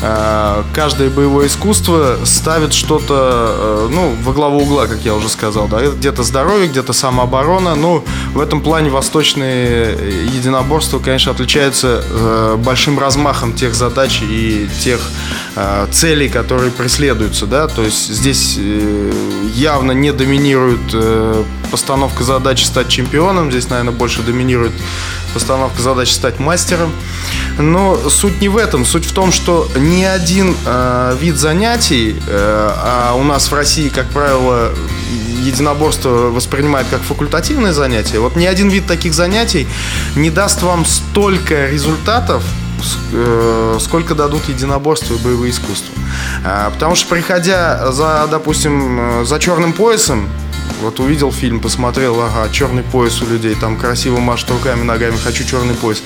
каждое 0.00 1.10
боевое 1.10 1.48
искусство 1.48 2.18
ставит 2.24 2.72
что-то, 2.72 3.14
а, 3.16 3.88
ну, 3.90 4.14
во 4.22 4.32
главу 4.32 4.60
угла, 4.60 4.86
как 4.86 4.98
я 5.04 5.14
уже 5.14 5.28
сказал, 5.28 5.68
да, 5.68 5.80
где-то 5.80 6.22
здоровье, 6.22 6.68
где-то 6.68 6.92
самооборона. 6.92 7.74
Ну, 7.74 8.04
в 8.32 8.40
этом 8.40 8.60
плане 8.60 8.90
восточные 8.90 9.92
единоборства, 10.34 10.98
конечно, 10.98 11.32
отличаются 11.32 12.02
большим 12.58 12.98
размахом 12.98 13.52
тех 13.52 13.74
задач 13.74 14.20
и 14.22 14.68
тех 14.82 15.00
целей, 15.90 16.28
которые 16.28 16.70
преследуются, 16.70 17.46
да, 17.46 17.66
то 17.66 17.82
есть 17.82 18.08
здесь 18.08 18.56
э, 18.58 19.12
явно 19.54 19.92
не 19.92 20.12
доминирует 20.12 20.80
э, 20.92 21.44
постановка 21.70 22.24
задачи 22.24 22.64
стать 22.64 22.88
чемпионом. 22.88 23.50
Здесь, 23.50 23.68
наверное, 23.68 23.92
больше 23.92 24.22
доминирует 24.22 24.72
постановка 25.34 25.82
задачи 25.82 26.12
стать 26.12 26.38
мастером. 26.38 26.92
Но 27.58 27.96
суть 28.08 28.40
не 28.40 28.48
в 28.48 28.56
этом. 28.56 28.84
Суть 28.84 29.04
в 29.04 29.12
том, 29.12 29.32
что 29.32 29.68
ни 29.76 30.02
один 30.02 30.54
э, 30.64 31.16
вид 31.20 31.36
занятий, 31.36 32.16
э, 32.26 32.70
а 32.76 33.14
у 33.14 33.22
нас 33.22 33.50
в 33.50 33.54
России, 33.54 33.88
как 33.88 34.08
правило, 34.10 34.72
единоборство 35.42 36.30
воспринимает 36.30 36.86
как 36.90 37.00
факультативное 37.02 37.72
занятие. 37.72 38.20
Вот 38.20 38.36
ни 38.36 38.46
один 38.46 38.68
вид 38.68 38.86
таких 38.86 39.14
занятий 39.14 39.66
не 40.16 40.30
даст 40.30 40.62
вам 40.62 40.84
столько 40.84 41.68
результатов, 41.68 42.42
Э, 43.12 43.78
сколько 43.80 44.14
дадут 44.14 44.48
единоборства 44.48 45.14
и 45.14 45.18
боевые 45.18 45.50
искусства. 45.50 45.94
А, 46.44 46.70
потому 46.70 46.94
что, 46.94 47.08
приходя 47.08 47.90
за, 47.90 48.26
допустим, 48.30 49.22
э, 49.22 49.24
за 49.24 49.38
черным 49.38 49.72
поясом, 49.72 50.28
вот 50.80 51.00
увидел 51.00 51.32
фильм, 51.32 51.60
посмотрел, 51.60 52.20
ага, 52.20 52.48
черный 52.50 52.82
пояс 52.82 53.20
у 53.22 53.26
людей, 53.26 53.54
там 53.54 53.76
красиво 53.76 54.18
машут 54.18 54.50
руками, 54.50 54.82
ногами, 54.82 55.16
хочу 55.16 55.44
черный 55.44 55.74
пояс. 55.74 56.02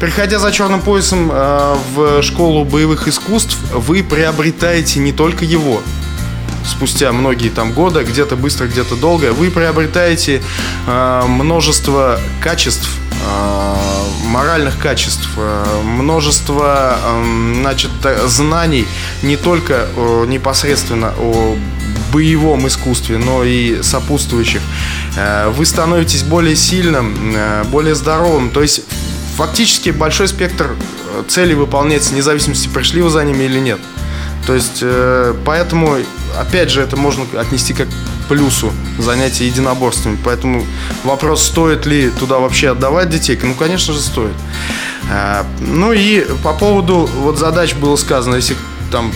Приходя 0.00 0.38
за 0.38 0.52
черным 0.52 0.80
поясом 0.80 1.30
э, 1.32 1.76
в 1.94 2.22
школу 2.22 2.64
боевых 2.64 3.08
искусств, 3.08 3.56
вы 3.72 4.02
приобретаете 4.02 5.00
не 5.00 5.12
только 5.12 5.44
его, 5.44 5.80
спустя 6.66 7.12
многие 7.12 7.48
там 7.48 7.72
годы, 7.72 8.02
где-то 8.02 8.36
быстро, 8.36 8.66
где-то 8.66 8.96
долго, 8.96 9.32
вы 9.32 9.50
приобретаете 9.50 10.42
э, 10.86 11.22
множество 11.26 12.20
качеств, 12.42 12.88
э, 13.12 13.74
моральных 14.26 14.78
качеств, 14.78 15.28
э, 15.36 15.82
множество 15.84 16.98
эм, 17.04 17.56
значит, 17.60 17.90
знаний 18.26 18.86
не 19.22 19.36
только 19.36 19.86
непосредственно 20.26 21.12
о 21.18 21.56
боевом 22.16 22.66
искусстве, 22.66 23.18
но 23.18 23.44
и 23.44 23.82
сопутствующих. 23.82 24.62
Э, 25.16 25.50
вы 25.50 25.66
становитесь 25.66 26.22
более 26.22 26.56
сильным, 26.56 27.14
э, 27.36 27.64
более 27.64 27.94
здоровым. 27.94 28.50
То 28.50 28.62
есть 28.62 28.80
фактически 29.36 29.90
большой 29.90 30.28
спектр 30.28 30.76
целей 31.28 31.54
выполняется, 31.54 32.12
вне 32.12 32.22
зависимости, 32.22 32.68
пришли 32.68 33.02
вы 33.02 33.10
за 33.10 33.22
ними 33.24 33.44
или 33.44 33.60
нет. 33.60 33.78
То 34.46 34.54
есть, 34.54 34.84
поэтому, 35.44 35.96
опять 36.38 36.70
же, 36.70 36.80
это 36.80 36.96
можно 36.96 37.24
отнести 37.36 37.74
как 37.74 37.88
плюсу 38.28 38.72
занятия 38.98 39.46
единоборствами. 39.46 40.16
Поэтому 40.24 40.64
вопрос, 41.04 41.42
стоит 41.42 41.84
ли 41.84 42.10
туда 42.10 42.38
вообще 42.38 42.70
отдавать 42.70 43.10
детей, 43.10 43.38
ну, 43.42 43.54
конечно 43.54 43.92
же, 43.92 44.00
стоит. 44.00 44.36
Ну 45.60 45.92
и 45.92 46.24
по 46.44 46.52
поводу 46.52 47.10
вот 47.22 47.38
задач 47.38 47.74
было 47.74 47.96
сказано, 47.96 48.36
если 48.36 48.56
там 48.92 49.12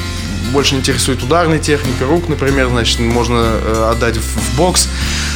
больше 0.50 0.74
интересует 0.74 1.22
ударная 1.22 1.58
техника, 1.58 2.04
рук, 2.04 2.28
например, 2.28 2.68
значит, 2.68 2.98
можно 2.98 3.38
э, 3.38 3.90
отдать 3.92 4.16
в 4.16 4.56
бокс. 4.56 4.88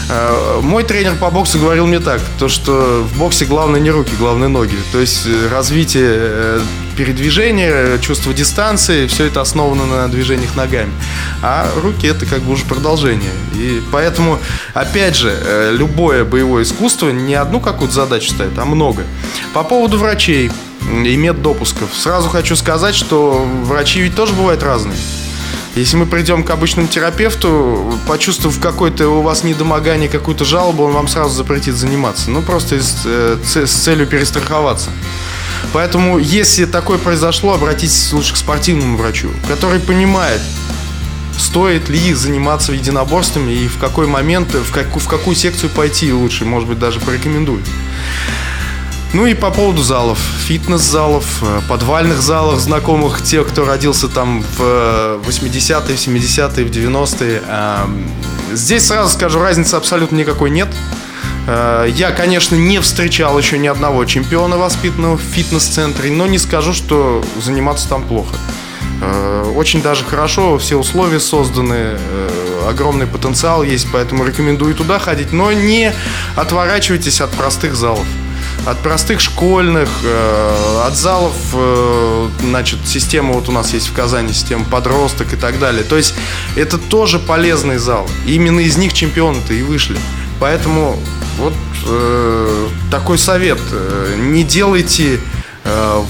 Э, 0.09 0.61
мой 0.63 0.85
тренер 0.85 1.15
по 1.17 1.31
боксу 1.31 1.59
говорил 1.59 1.87
мне 1.87 2.01
так, 2.01 2.21
то 2.39 2.49
что 2.49 3.07
в 3.09 3.19
боксе 3.19 3.45
главное 3.45 3.81
не 3.81 3.91
руки, 3.91 4.13
главное 4.19 4.49
ноги. 4.49 4.77
То 4.93 5.01
есть 5.01 5.27
э, 5.27 5.49
развитие 5.51 6.61
передвижения, 6.97 7.99
чувство 7.99 8.33
дистанции, 8.33 9.07
все 9.07 9.25
это 9.27 9.41
основано 9.41 9.87
на 9.87 10.09
движениях 10.09 10.55
ногами. 10.55 10.93
А 11.43 11.69
руки 11.83 12.07
это 12.07 12.25
как 12.27 12.43
бы 12.43 12.53
уже 12.53 12.65
продолжение. 12.65 13.33
И 13.55 13.83
поэтому, 13.91 14.39
опять 14.75 15.17
же, 15.17 15.73
любое 15.73 16.25
боевое 16.25 16.63
искусство 16.63 17.11
не 17.11 17.35
одну 17.35 17.59
какую-то 17.61 17.95
задачу 17.95 18.31
ставит, 18.31 18.57
а 18.59 18.65
много. 18.65 19.03
По 19.53 19.65
поводу 19.65 19.99
врачей 19.99 20.53
и 20.91 21.17
меддопусков. 21.17 21.95
Сразу 21.95 22.29
хочу 22.29 22.57
сказать, 22.57 22.95
что 22.95 23.47
врачи 23.63 24.01
ведь 24.01 24.15
тоже 24.15 24.33
бывают 24.33 24.63
разные. 24.63 24.97
Если 25.75 25.97
мы 25.97 26.07
придем 26.07 26.45
к 26.45 26.51
обычному 26.51 26.87
терапевту, 26.87 27.99
почувствовав 28.07 28.61
какое-то 28.61 29.09
у 29.09 29.23
вас 29.23 29.43
недомогание, 29.43 30.09
какую-то 30.09 30.45
жалобу, 30.45 30.85
он 30.85 30.93
вам 30.93 31.09
сразу 31.09 31.35
запретит 31.35 31.75
заниматься. 31.75 32.31
Ну, 32.31 32.43
просто 32.43 32.77
из, 32.77 33.03
э, 33.05 33.39
с 33.43 33.71
целью 33.71 34.07
перестраховаться. 34.07 34.91
Поэтому, 35.73 36.19
если 36.19 36.67
такое 36.67 36.99
произошло, 36.99 37.55
обратитесь 37.55 38.13
лучше 38.13 38.35
к 38.35 38.37
спортивному 38.37 38.97
врачу, 38.97 39.31
который 39.49 39.81
понимает, 39.81 40.41
стоит 41.37 41.89
ли 41.89 42.15
заниматься 42.15 42.73
единоборствами 42.73 43.51
и 43.51 43.67
в 43.67 43.79
какой 43.79 44.07
момент, 44.07 44.55
в, 44.55 44.71
как, 44.73 44.95
в 44.95 45.09
какую 45.09 45.35
секцию 45.35 45.71
пойти 45.71 46.13
лучше, 46.13 46.45
может 46.45 46.69
быть, 46.69 46.79
даже 46.79 47.01
порекомендует. 47.01 47.65
Ну 49.15 49.27
и 49.27 49.35
по 49.35 49.53
поводу 49.53 49.81
залов, 49.81 50.19
фитнес-залов, 50.45 51.25
э, 51.43 51.61
подвальных 51.69 52.21
залов, 52.21 52.59
знакомых 52.59 53.23
тех, 53.23 53.47
кто 53.47 53.65
родился 53.65 54.09
там 54.09 54.43
в 54.43 54.61
80-е, 55.25 55.97
в 55.97 56.01
70-е, 56.01 56.65
в 56.65 56.71
90-е. 56.71 57.43
Эм, 57.47 58.11
здесь 58.53 58.85
сразу 58.85 59.15
скажу, 59.15 59.39
разницы 59.39 59.77
абсолютно 59.77 60.17
никакой 60.17 60.51
нет. 60.51 60.67
Э, 61.47 61.87
я, 61.95 62.11
конечно, 62.11 62.57
не 62.57 62.81
встречал 62.81 63.39
еще 63.39 63.57
ни 63.57 63.69
одного 63.69 64.05
чемпиона 64.05 64.57
воспитанного 64.59 65.17
в 65.17 65.21
фитнес-центре, 65.21 66.11
но 66.11 66.27
не 66.27 66.39
скажу, 66.39 66.75
что 66.75 67.25
заниматься 67.41 67.89
там 67.89 68.03
плохо. 68.03 68.35
Э, 69.01 69.53
очень 69.55 69.81
даже 69.81 70.05
хорошо, 70.05 70.59
все 70.59 70.75
условия 70.75 71.21
созданы, 71.21 71.99
огромный 72.69 73.07
потенциал 73.07 73.63
есть, 73.63 73.87
поэтому 73.93 74.25
рекомендую 74.25 74.75
туда 74.75 74.99
ходить, 74.99 75.33
но 75.33 75.53
не 75.53 75.93
отворачивайтесь 76.35 77.21
от 77.21 77.31
простых 77.31 77.77
залов 77.77 78.07
от 78.67 78.79
простых 78.79 79.21
школьных, 79.21 79.89
э, 80.03 80.83
от 80.87 80.97
залов, 80.97 81.35
э, 81.53 82.29
значит, 82.41 82.81
система 82.87 83.35
вот 83.35 83.49
у 83.49 83.53
нас 83.53 83.75
есть 83.75 83.89
в 83.89 83.93
Казани, 83.93 84.33
система 84.33 84.65
подросток 84.65 85.33
и 85.33 85.37
так 85.37 85.59
далее. 85.59 85.85
То 85.85 85.97
есть 85.97 86.15
это 86.57 86.79
тоже 86.79 87.19
полезный 87.19 87.79
зал. 87.79 88.09
именно 88.27 88.61
из 88.61 88.77
них 88.77 88.93
чемпионы-то 88.93 89.53
и 89.53 89.63
вышли. 89.63 89.99
Поэтому 90.41 90.99
вот 91.39 91.55
э, 91.87 92.69
такой 92.91 93.19
совет. 93.19 93.61
Не 94.19 94.45
делайте 94.45 95.21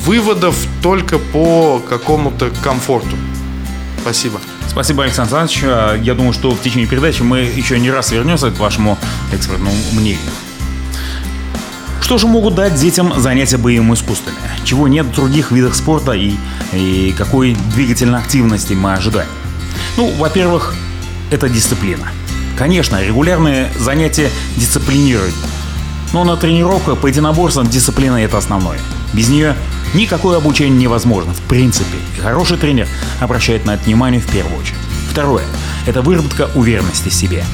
выводов 0.05 0.57
только 0.83 1.19
по 1.19 1.81
какому-то 1.89 2.51
комфорту. 2.63 3.17
Спасибо. 4.03 4.41
Спасибо, 4.69 5.05
Александр 5.05 5.37
Александрович. 5.37 6.05
Я 6.05 6.15
думаю, 6.15 6.33
что 6.33 6.51
в 6.51 6.61
течение 6.61 6.89
передачи 6.89 7.23
мы 7.23 7.39
еще 7.41 7.79
не 7.79 7.91
раз 7.91 8.11
вернемся 8.11 8.51
к 8.51 8.59
вашему 8.59 8.99
экспертному 9.33 9.77
мнению. 9.93 10.31
Что 12.05 12.19
же 12.19 12.27
могут 12.27 12.55
дать 12.55 12.75
детям 12.75 13.19
занятия 13.19 13.57
боевыми 13.57 13.95
искусствами? 13.95 14.37
Чего 14.63 14.89
нет 14.89 15.07
в 15.07 15.15
других 15.15 15.51
видах 15.51 15.75
спорта 15.75 16.13
и, 16.13 16.35
и 16.75 17.15
какой 17.17 17.57
двигательной 17.73 18.19
активности 18.19 18.75
мы 18.75 18.93
ожидаем? 18.93 19.31
Ну, 19.97 20.13
во-первых, 20.19 20.75
это 21.31 21.49
дисциплина. 21.49 22.07
Конечно, 22.59 23.03
регулярные 23.03 23.73
занятия 23.79 24.29
дисциплинируют. 24.57 25.35
Но 26.13 26.25
на 26.25 26.37
тренировках 26.37 26.99
по 26.99 27.07
единоборствам 27.07 27.69
дисциплина 27.69 28.17
это 28.17 28.37
основное. 28.37 28.79
Без 29.15 29.31
нее 29.31 29.57
никакое 29.95 30.37
обучение 30.37 30.79
невозможно, 30.79 31.33
в 31.33 31.41
принципе. 31.49 31.97
И 32.19 32.21
хороший 32.21 32.59
тренер 32.59 32.87
обращает 33.19 33.65
на 33.65 33.77
это 33.77 33.85
внимание 33.85 34.21
в 34.21 34.31
первую 34.31 34.61
очередь. 34.61 34.77
Второе– 35.11 35.45
это 35.87 36.03
выработка 36.03 36.51
уверенности 36.55 37.09
в 37.09 37.15
себе. 37.15 37.47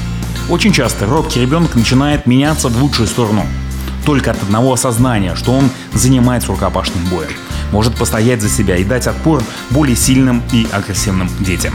Очень 0.49 0.73
часто 0.73 1.05
робкий 1.05 1.39
ребенок 1.39 1.73
начинает 1.75 2.25
меняться 2.25 2.67
в 2.67 2.83
лучшую 2.83 3.07
сторону– 3.07 3.45
только 4.05 4.31
от 4.31 4.41
одного 4.41 4.73
осознания, 4.73 5.35
что 5.35 5.53
он 5.53 5.69
занимается 5.93 6.49
рукопашным 6.49 7.03
боем, 7.05 7.31
может 7.71 7.95
постоять 7.95 8.41
за 8.41 8.49
себя 8.49 8.77
и 8.77 8.83
дать 8.83 9.07
отпор 9.07 9.43
более 9.69 9.95
сильным 9.95 10.41
и 10.51 10.67
агрессивным 10.71 11.29
детям. 11.39 11.73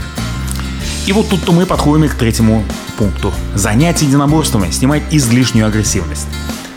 И 1.05 1.13
вот 1.13 1.29
тут-то 1.29 1.53
мы 1.53 1.65
подходим 1.65 2.09
к 2.09 2.15
третьему 2.15 2.65
пункту. 2.97 3.33
Занять 3.55 4.01
единоборствами, 4.01 4.71
снимать 4.71 5.03
излишнюю 5.11 5.67
агрессивность. 5.67 6.27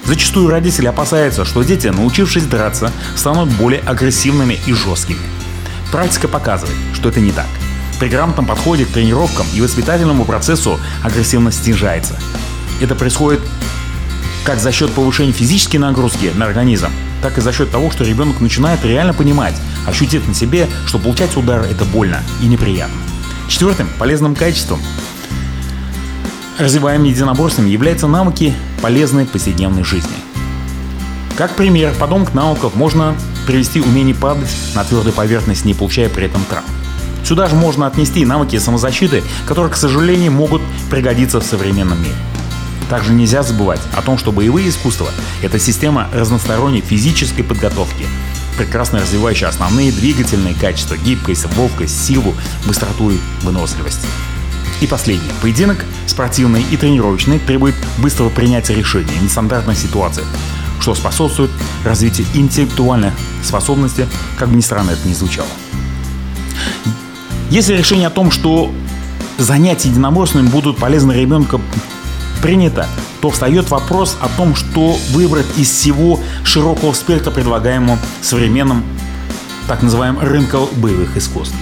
Зачастую 0.05 0.51
родители 0.51 0.87
опасаются, 0.87 1.45
что 1.45 1.63
дети, 1.63 1.89
научившись 1.89 2.45
драться, 2.45 2.93
станут 3.17 3.49
более 3.51 3.81
агрессивными 3.81 4.59
и 4.67 4.73
жесткими. 4.73 5.19
Практика 5.91 6.29
показывает, 6.29 6.77
что 6.95 7.09
это 7.09 7.21
не 7.21 7.33
так. 7.33 7.49
При 7.99 8.09
грамотном 8.09 8.47
подходе 8.47 8.85
к 8.85 8.91
тренировкам 8.91 9.47
и 9.53 9.61
воспитательному 9.61 10.25
процессу 10.25 10.79
агрессивность 11.03 11.65
снижается. 11.65 12.15
Это 12.81 12.95
происходит 12.95 13.41
как 14.45 14.59
за 14.59 14.73
счет 14.73 14.91
повышения 14.93 15.33
физической 15.33 15.77
нагрузки 15.77 16.33
на 16.35 16.47
организм, 16.47 16.89
так 17.23 17.39
и 17.39 17.41
за 17.41 17.53
счет 17.53 17.71
того, 17.71 17.91
что 17.91 18.05
ребенок 18.05 18.41
начинает 18.41 18.85
реально 18.85 19.15
понимать, 19.15 19.55
ощутив 19.87 20.27
на 20.27 20.35
себе, 20.35 20.69
что 20.87 20.99
получать 20.99 21.37
удар 21.37 21.63
это 21.63 21.85
больно 21.85 22.23
и 22.43 22.47
неприятно. 22.47 22.97
Четвертым 23.49 23.89
полезным 23.99 24.35
качеством 24.35 24.81
развиваемым 26.59 27.09
единоборством 27.09 27.67
являются 27.67 28.07
навыки 28.07 28.55
полезной 28.83 29.27
повседневной 29.27 29.85
жизни. 29.85 30.11
Как 31.37 31.57
пример 31.57 31.95
подобных 31.95 32.35
навыков 32.35 32.75
можно 32.75 33.15
привести 33.47 33.81
умение 33.81 34.15
падать 34.15 34.51
на 34.75 34.85
твердую 34.85 35.15
поверхность, 35.15 35.65
не 35.65 35.75
получая 35.75 36.09
при 36.09 36.27
этом 36.27 36.45
травм. 36.45 36.67
Сюда 37.25 37.49
же 37.49 37.55
можно 37.55 37.87
отнести 37.87 38.25
навыки 38.25 38.59
самозащиты, 38.59 39.23
которые, 39.47 39.73
к 39.73 39.77
сожалению, 39.77 40.33
могут 40.33 40.63
пригодиться 40.91 41.41
в 41.41 41.45
современном 41.45 42.01
мире. 42.03 42.15
Также 42.91 43.15
нельзя 43.15 43.45
забывать 43.45 43.81
о 43.97 44.03
том, 44.03 44.19
что 44.19 44.33
боевые 44.33 44.69
искусства– 44.69 45.09
это 45.43 45.61
система 45.61 46.09
разносторонней 46.13 46.81
физической 46.81 47.45
подготовки, 47.45 48.05
прекрасно 48.59 48.99
развивающая 48.99 49.47
основные 49.47 49.93
двигательные 49.93 50.55
качества– 50.55 50.97
гибкость, 51.05 51.47
ловкость, 51.57 52.05
силу, 52.05 52.35
быстроту 52.67 53.13
и 53.13 53.19
выносливость. 53.43 54.01
И 54.81 54.89
последнее. 54.89 55.31
Поединок 55.41 55.85
спортивный 56.09 56.65
и 56.69 56.77
тренировочный 56.77 57.39
требует 57.39 57.77
быстрого 57.99 58.29
принятия 58.29 58.75
решений 58.75 59.13
в 59.21 59.23
нестандартных 59.23 59.79
ситуациях, 59.79 60.27
что 60.81 60.97
способствует 60.97 61.51
развитию 61.85 62.27
интеллектуальных 62.35 63.15
способностей, 63.45 64.07
как 64.37 64.49
бы 64.49 64.57
ни 64.57 64.63
странно 64.63 64.91
это 64.91 65.07
ни 65.07 65.13
звучало. 65.13 65.49
Если 67.51 67.77
решение 67.77 68.09
о 68.09 68.11
том, 68.11 68.33
что 68.33 68.73
занятия 69.39 69.91
единоборствами 69.91 70.49
будут 70.49 70.79
полезны 70.79 71.13
ребенку 71.13 71.61
принято, 72.41 72.87
то 73.21 73.31
встает 73.31 73.71
вопрос 73.71 74.17
о 74.21 74.29
том, 74.29 74.55
что 74.55 74.97
выбрать 75.11 75.47
из 75.57 75.71
всего 75.71 76.21
широкого 76.45 76.93
спектра, 76.93 77.31
предлагаемого 77.31 77.99
современным 78.23 78.85
так 79.69 79.83
называемым 79.83 80.23
рынком 80.23 80.69
боевых 80.77 81.17
искусств. 81.17 81.55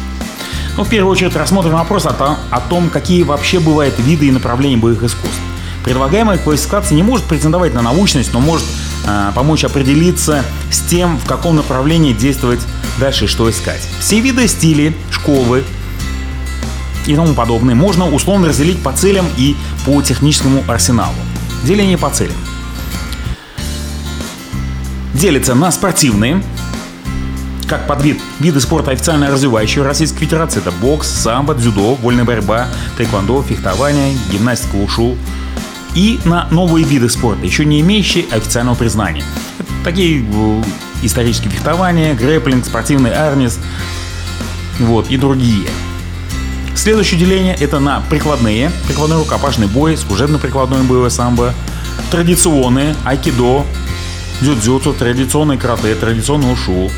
Ну, 0.76 0.84
в 0.84 0.88
первую 0.88 1.12
очередь 1.12 1.34
рассмотрим 1.34 1.72
вопрос 1.72 2.06
о 2.06 2.12
том, 2.12 2.36
о 2.50 2.60
том, 2.60 2.88
какие 2.88 3.22
вообще 3.22 3.58
бывают 3.58 3.98
виды 3.98 4.28
и 4.28 4.30
направления 4.30 4.76
боевых 4.76 5.02
искусств. 5.02 5.40
Предлагаемая 5.84 6.38
классификация 6.38 6.94
не 6.94 7.02
может 7.02 7.26
претендовать 7.26 7.74
на 7.74 7.82
научность, 7.82 8.32
но 8.32 8.40
может 8.40 8.66
э, 9.06 9.32
помочь 9.34 9.64
определиться 9.64 10.44
с 10.70 10.80
тем, 10.80 11.18
в 11.18 11.24
каком 11.26 11.56
направлении 11.56 12.12
действовать 12.12 12.60
дальше 12.98 13.24
и 13.24 13.26
что 13.28 13.50
искать. 13.50 13.80
Все 14.00 14.20
виды 14.20 14.46
стили, 14.46 14.94
школы, 15.10 15.64
и 17.06 17.16
тому 17.16 17.32
подобное 17.34 17.74
можно 17.74 18.06
условно 18.06 18.48
разделить 18.48 18.82
по 18.82 18.92
целям 18.92 19.26
и 19.36 19.56
по 19.88 20.02
техническому 20.02 20.62
арсеналу. 20.68 21.14
Деление 21.64 21.96
по 21.96 22.10
целям. 22.10 22.36
Делится 25.14 25.54
на 25.54 25.72
спортивные, 25.72 26.42
как 27.66 27.86
под 27.86 28.02
вид 28.02 28.20
виды 28.38 28.60
спорта 28.60 28.90
официально 28.90 29.30
развивающие 29.30 29.82
в 29.82 29.86
Российской 29.86 30.26
Федерации. 30.26 30.60
Это 30.60 30.72
бокс, 30.72 31.08
самбо, 31.08 31.54
дзюдо, 31.54 31.94
вольная 31.94 32.24
борьба, 32.24 32.68
тэквондо, 32.98 33.42
фехтование, 33.42 34.14
гимнастика, 34.30 34.76
ушу. 34.76 35.16
И 35.94 36.20
на 36.26 36.46
новые 36.50 36.84
виды 36.84 37.08
спорта, 37.08 37.46
еще 37.46 37.64
не 37.64 37.80
имеющие 37.80 38.26
официального 38.30 38.74
признания. 38.74 39.24
Это 39.58 39.70
такие 39.84 40.22
э, 40.22 40.62
исторические 41.00 41.50
фехтования, 41.50 42.14
грэплинг, 42.14 42.66
спортивный 42.66 43.14
арнис, 43.14 43.58
вот, 44.80 45.08
и 45.08 45.16
другие. 45.16 45.70
Следующее 46.78 47.18
деление 47.18 47.56
это 47.56 47.80
на 47.80 48.00
прикладные, 48.08 48.70
прикладной 48.86 49.18
рукопашный 49.18 49.66
бой, 49.66 49.96
служебно-прикладной 49.96 50.84
боевой 50.84 51.10
самбо, 51.10 51.52
традиционные, 52.12 52.94
айкидо, 53.04 53.66
дзюдзюцу, 54.40 54.94
традиционный 54.94 55.58
карате, 55.58 55.96
традиционный 55.96 56.52
ушу. 56.52 56.88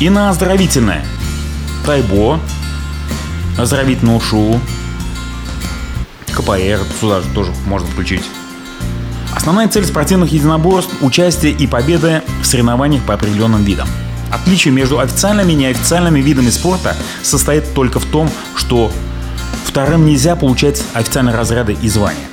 И 0.00 0.10
на 0.10 0.30
оздоровительное, 0.30 1.06
тайбо, 1.86 2.40
оздоровительный 3.56 4.16
ушу, 4.16 4.60
КПР, 6.32 6.80
сюда 7.00 7.20
же 7.20 7.28
тоже 7.32 7.52
можно 7.64 7.86
включить. 7.86 8.24
Основная 9.36 9.68
цель 9.68 9.84
спортивных 9.84 10.32
единоборств– 10.32 10.92
участие 11.00 11.52
и 11.52 11.68
победа 11.68 12.24
в 12.42 12.44
соревнованиях 12.44 13.04
по 13.04 13.14
определенным 13.14 13.62
видам– 13.62 13.86
Отличие 14.36 14.74
между 14.74 14.98
официальными 14.98 15.52
и 15.52 15.56
неофициальными 15.56 16.20
видами 16.20 16.50
спорта 16.50 16.94
состоит 17.22 17.72
только 17.72 18.00
в 18.00 18.04
том, 18.04 18.30
что 18.54 18.92
вторым 19.64 20.04
нельзя 20.04 20.36
получать 20.36 20.82
официальные 20.92 21.34
разряды 21.34 21.74
и 21.80 21.88
звания. 21.88 22.28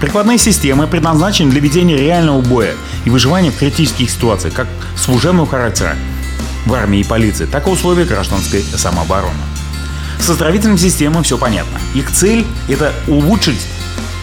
Прикладные 0.00 0.38
системы 0.38 0.86
предназначены 0.86 1.50
для 1.50 1.60
ведения 1.60 1.98
реального 1.98 2.40
боя 2.40 2.74
и 3.04 3.10
выживания 3.10 3.50
в 3.50 3.58
критических 3.58 4.10
ситуациях, 4.10 4.54
как 4.54 4.68
служебного 4.96 5.46
характера 5.46 5.96
в 6.64 6.72
армии 6.72 7.00
и 7.00 7.04
полиции, 7.04 7.44
так 7.44 7.66
и 7.66 7.70
условия 7.70 8.04
гражданской 8.04 8.62
самообороны. 8.62 9.34
С 10.18 10.30
оздоровительным 10.30 10.78
системам 10.78 11.24
все 11.24 11.36
понятно. 11.36 11.78
Их 11.94 12.10
цель– 12.10 12.46
это 12.68 12.94
улучшить 13.06 13.60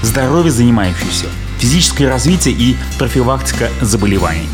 здоровье 0.02 0.52
занимающихся, 0.52 1.28
физическое 1.60 2.10
развитие 2.10 2.56
и 2.56 2.78
профилактика 2.98 3.70
заболеваний. 3.80 4.50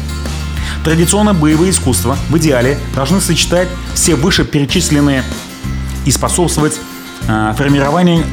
Традиционно 0.85 1.33
боевые 1.33 1.71
искусства 1.71 2.15
в 2.29 2.37
идеале 2.37 2.77
должны 2.93 3.19
сочетать 3.19 3.67
все 3.95 4.13
вышеперечисленные 4.13 5.23
и 6.05 6.11
способствовать 6.11 6.79
э, 7.27 7.53
формированию 7.57 8.23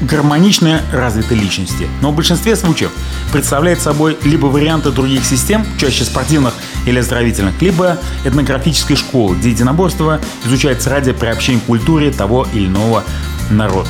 гармонично 0.00 0.82
развитой 0.92 1.36
личности. 1.36 1.86
Но 2.02 2.10
в 2.10 2.16
большинстве 2.16 2.56
случаев 2.56 2.90
представляет 3.30 3.80
собой 3.80 4.18
либо 4.24 4.46
варианты 4.46 4.90
других 4.90 5.24
систем, 5.24 5.64
чаще 5.78 6.02
спортивных 6.02 6.54
или 6.86 6.98
оздоровительных, 6.98 7.62
либо 7.62 7.98
этнографической 8.24 8.96
школы, 8.96 9.36
где 9.36 9.50
единоборство 9.50 10.20
изучается 10.44 10.90
ради 10.90 11.12
приобщения 11.12 11.60
к 11.60 11.66
культуре 11.66 12.10
того 12.10 12.48
или 12.52 12.66
иного 12.66 13.04
народа. 13.48 13.88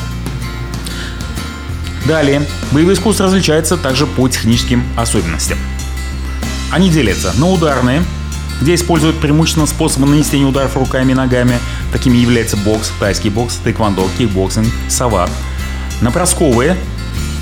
Далее, 2.05 2.43
боевые 2.73 2.95
искусства 2.95 3.25
различаются 3.25 3.79
также 3.79 4.07
по 4.07 4.29
техническим 4.29 4.85
особенностям. 4.99 5.59
Они 6.71 6.91
делятся 6.91 7.33
на 7.39 7.49
ударные, 7.49 8.03
где 8.61 8.75
используют 8.75 9.19
преимущественно 9.21 9.67
способы 9.67 10.07
нанесения 10.07 10.47
ударов 10.47 10.77
руками 10.77 11.13
и 11.13 11.15
ногами. 11.15 11.59
Такими 11.93 12.17
являются 12.17 12.57
бокс, 12.57 12.91
тайский 12.99 13.31
бокс, 13.31 13.57
тэквондо, 13.57 14.07
кикбоксинг, 14.19 14.69
сават. 14.89 15.31
На 16.01 16.11
бросковые, 16.11 16.77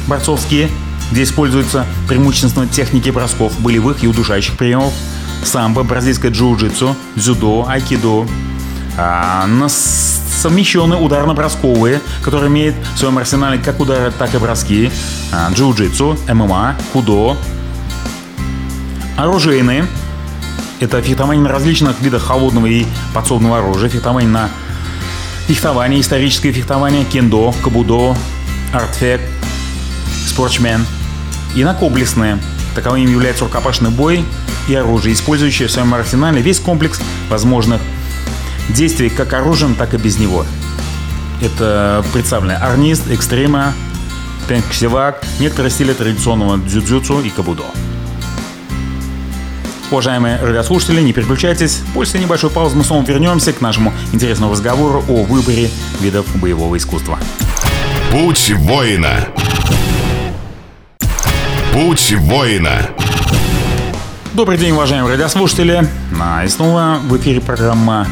борцовские, 0.06 0.68
где 1.10 1.22
используются 1.22 1.86
преимущественно 2.08 2.66
техники 2.66 3.10
бросков, 3.10 3.58
болевых 3.60 4.02
и 4.04 4.08
удушающих 4.08 4.56
приемов, 4.56 4.92
самбо, 5.44 5.82
бразильское 5.82 6.30
джиу-джитсу, 6.30 6.94
дзюдо, 7.16 7.66
айкидо. 7.68 8.26
А 8.96 9.46
на 9.46 9.68
совмещенные 9.68 11.00
ударно-бросковые, 11.00 12.00
которые 12.22 12.48
имеют 12.48 12.76
в 12.94 12.98
своем 12.98 13.18
арсенале 13.18 13.58
как 13.58 13.80
удары, 13.80 14.12
так 14.18 14.34
и 14.34 14.38
броски, 14.38 14.90
а, 15.32 15.50
джиу-джитсу, 15.50 16.18
ММА, 16.32 16.76
худо, 16.92 17.36
Оружейные. 19.16 19.86
Это 20.80 21.00
фехтование 21.00 21.42
на 21.42 21.50
различных 21.50 22.00
видах 22.00 22.22
холодного 22.24 22.66
и 22.66 22.84
подсобного 23.12 23.58
оружия. 23.58 23.88
Фехтование 23.88 24.28
на 24.28 24.50
фехтование, 25.46 26.00
историческое 26.00 26.52
фехтование, 26.52 27.04
кендо, 27.04 27.54
кабудо, 27.62 28.16
артфект, 28.72 29.24
спортсмен. 30.26 30.84
И 31.54 31.62
на 31.62 31.74
комплексные. 31.74 32.38
Таковыми 32.74 33.08
являются 33.08 33.44
рукопашный 33.44 33.90
бой 33.90 34.24
и 34.66 34.74
оружие, 34.74 35.14
использующие 35.14 35.68
в 35.68 35.70
своем 35.70 35.94
арсенале 35.94 36.42
весь 36.42 36.58
комплекс 36.58 37.00
возможных 37.28 37.80
действий 38.70 39.10
как 39.10 39.32
оружием, 39.32 39.76
так 39.76 39.94
и 39.94 39.96
без 39.96 40.18
него. 40.18 40.44
Это 41.40 42.04
представлены 42.12 42.52
арнист, 42.52 43.08
экстрима, 43.10 43.74
пенксивак, 44.48 45.24
некоторые 45.38 45.70
стили 45.70 45.92
традиционного 45.92 46.58
дзюдзюцу 46.58 47.20
и 47.20 47.30
кабудо. 47.30 47.64
Уважаемые 49.90 50.38
радиослушатели, 50.40 51.00
не 51.00 51.12
переключайтесь. 51.12 51.82
После 51.92 52.18
небольшой 52.18 52.50
паузы 52.50 52.76
мы 52.76 52.84
снова 52.84 53.04
вернемся 53.04 53.52
к 53.52 53.60
нашему 53.60 53.92
интересному 54.12 54.52
разговору 54.52 55.04
о 55.08 55.24
выборе 55.24 55.70
видов 56.00 56.26
боевого 56.40 56.76
искусства. 56.76 57.18
Путь 58.10 58.50
воина. 58.56 59.28
Путь 61.72 62.14
воина. 62.18 62.90
Добрый 64.32 64.58
день, 64.58 64.72
уважаемые 64.72 65.12
радиослушатели. 65.12 65.86
И 66.44 66.48
снова 66.48 66.98
в 67.02 67.16
эфире 67.18 67.40
программа 67.40 68.06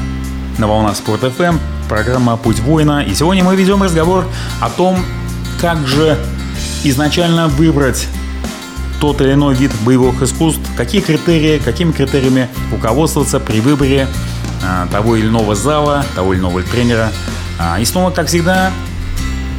на 0.58 0.68
волнах 0.68 0.96
Спорт 0.96 1.24
FM. 1.24 1.58
программа 1.88 2.36
«Путь 2.36 2.60
воина». 2.60 3.02
И 3.02 3.14
сегодня 3.14 3.42
мы 3.42 3.56
ведем 3.56 3.82
разговор 3.82 4.24
о 4.60 4.68
том, 4.70 5.04
как 5.60 5.86
же 5.86 6.18
изначально 6.84 7.48
выбрать 7.48 8.08
тот 9.02 9.20
или 9.20 9.32
иной 9.32 9.56
вид 9.56 9.72
боевых 9.84 10.22
искусств, 10.22 10.60
какие 10.76 11.00
критерии, 11.00 11.58
какими 11.58 11.90
критериями 11.90 12.48
руководствоваться 12.70 13.40
при 13.40 13.58
выборе 13.58 14.06
а, 14.62 14.86
того 14.92 15.16
или 15.16 15.26
иного 15.26 15.56
зала, 15.56 16.06
того 16.14 16.34
или 16.34 16.40
иного 16.40 16.62
тренера. 16.62 17.10
А, 17.58 17.80
и 17.80 17.84
снова, 17.84 18.12
как 18.12 18.28
всегда, 18.28 18.70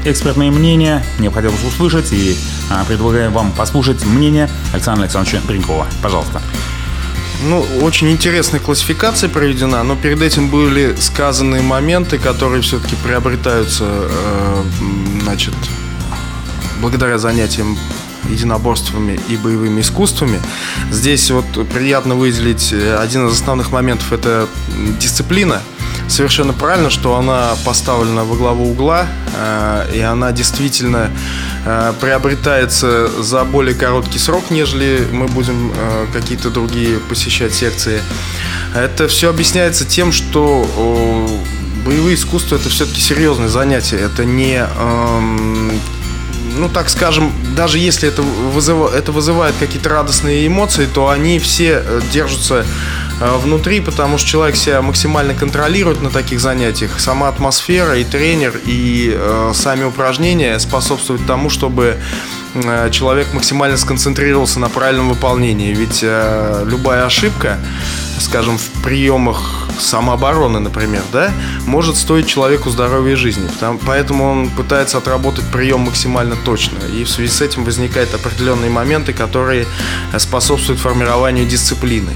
экспертные 0.06 0.49
мнения 0.49 1.03
необходимо 1.19 1.56
услышать 1.67 2.13
и 2.13 2.38
а, 2.71 2.86
предлагаем 2.86 3.34
вам 3.34 3.51
послушать 3.51 4.06
мнение 4.06 4.49
Александра 4.71 5.03
Александровича 5.03 5.45
Бринкова. 5.45 5.88
Пожалуйста. 6.01 6.41
Ну, 7.43 7.65
очень 7.82 8.12
интересная 8.12 8.62
классификация 8.62 9.27
проведена, 9.27 9.84
но 9.84 9.97
перед 9.97 10.21
этим 10.21 10.47
были 10.47 10.95
сказаны 10.95 11.62
моменты, 11.62 12.17
которые 12.17 12.62
все-таки 12.62 12.95
приобретаются, 13.03 13.84
э, 13.89 14.63
значит, 15.21 15.53
благодаря 16.79 17.17
занятиям 17.17 17.77
единоборствами 18.29 19.19
и 19.29 19.38
боевыми 19.38 19.81
искусствами. 19.81 20.39
Здесь 20.91 21.29
вот 21.31 21.45
приятно 21.73 22.15
выделить 22.15 22.71
э, 22.73 22.97
один 22.97 23.27
из 23.27 23.33
основных 23.33 23.71
моментов– 23.71 24.12
это 24.12 24.47
дисциплина. 24.99 25.62
Совершенно 26.07 26.53
правильно, 26.53 26.89
что 26.89 27.15
она 27.15 27.55
поставлена 27.65 28.23
во 28.23 28.36
главу 28.36 28.71
угла, 28.71 29.07
э, 29.36 29.91
и 29.95 29.99
она 29.99 30.31
действительно 30.31 31.09
э, 31.65 31.93
приобретается 31.99 33.07
за 33.21 33.43
более 33.45 33.75
короткий 33.75 34.19
срок, 34.19 34.45
нежели 34.49 35.07
мы 35.12 35.27
будем 35.27 35.73
какие-то 36.12 36.49
другие 36.49 36.99
посещать 36.99 37.53
секции. 37.53 38.01
Это 38.75 39.07
все 39.07 39.29
объясняется 39.29 39.86
тем, 39.86 40.12
что 40.12 40.67
боевые 41.86 42.15
искусства 42.15 42.55
это 42.55 42.69
все-таки 42.69 43.01
серьезное 43.01 43.49
занятие. 43.49 43.97
Это 43.97 44.25
не 44.25 44.55
эм, 44.55 45.71
ну 46.58 46.69
так 46.69 46.89
скажем, 46.89 47.32
даже 47.56 47.79
если 47.79 48.10
это, 48.10 48.21
вызыв... 48.21 48.93
это 48.93 49.12
вызывает 49.12 49.56
какие-то 49.60 49.89
радостные 49.89 50.47
эмоции, 50.47 50.86
то 50.86 51.10
они 51.10 51.39
все 51.39 51.82
э, 51.84 52.01
держатся 52.12 52.65
э, 53.19 53.38
внутри, 53.38 53.79
потому 53.79 54.17
что 54.17 54.27
человек 54.27 54.56
себя 54.56 54.82
максимально 54.82 55.34
контролирует 55.34 56.01
на 56.01 56.10
таких 56.10 56.39
занятиях. 56.39 56.99
Сама 56.99 57.29
атмосфера 57.29 57.97
и 57.97 58.03
тренер, 58.03 58.60
и 58.65 59.13
э, 59.15 59.51
сами 59.53 59.84
упражнения 59.86 60.60
способствуют 60.60 61.25
тому, 61.25 61.49
чтобы 61.49 61.97
э, 62.53 62.89
человек 62.91 63.34
максимально 63.34 63.77
сконцентрировался 63.77 64.60
на 64.60 64.69
правильном 64.69 65.10
выполнении. 65.10 65.73
Ведь 65.73 65.99
э, 66.01 66.65
любая 66.67 67.06
ошибка, 67.06 67.60
скажем, 68.19 68.58
в 68.58 68.84
приемах 68.84 69.62
самообороны, 69.79 70.59
например, 70.59 71.03
да, 71.12 71.31
может 71.65 71.97
стоить 71.97 72.27
человеку 72.27 72.69
здоровья 72.69 73.13
и 73.13 73.15
жизни. 73.15 73.47
Потому, 73.47 73.79
поэтому 73.86 74.29
он 74.29 74.49
пытается 74.49 74.97
отработать 74.97 75.45
прием 75.51 75.81
максимально 75.81 76.36
точно. 76.36 76.77
И 76.93 77.03
в 77.03 77.09
связи 77.09 77.31
с 77.31 77.41
этим 77.41 77.63
возникают 77.63 78.13
определенные 78.13 78.69
моменты, 78.69 79.13
которые 79.13 79.65
способствуют 80.17 80.79
формированию 80.79 81.45
дисциплины. 81.45 82.12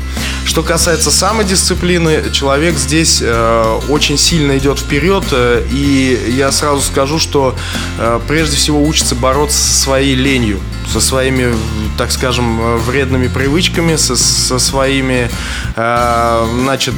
Что 0.45 0.63
касается 0.63 1.11
самодисциплины, 1.11 2.31
человек 2.31 2.77
здесь 2.77 3.21
э, 3.21 3.79
очень 3.89 4.17
сильно 4.17 4.57
идет 4.57 4.79
вперед. 4.79 5.25
Э, 5.31 5.65
и 5.69 6.33
я 6.37 6.51
сразу 6.51 6.81
скажу, 6.81 7.19
что 7.19 7.55
э, 7.99 8.19
прежде 8.27 8.55
всего 8.55 8.83
учится 8.83 9.15
бороться 9.15 9.57
со 9.57 9.83
своей 9.83 10.15
ленью 10.15 10.59
со 10.91 11.01
своими, 11.01 11.53
так 11.97 12.11
скажем, 12.11 12.77
вредными 12.77 13.27
привычками, 13.27 13.95
со, 13.95 14.15
со 14.15 14.59
своими, 14.59 15.29
э, 15.75 16.47
значит, 16.61 16.95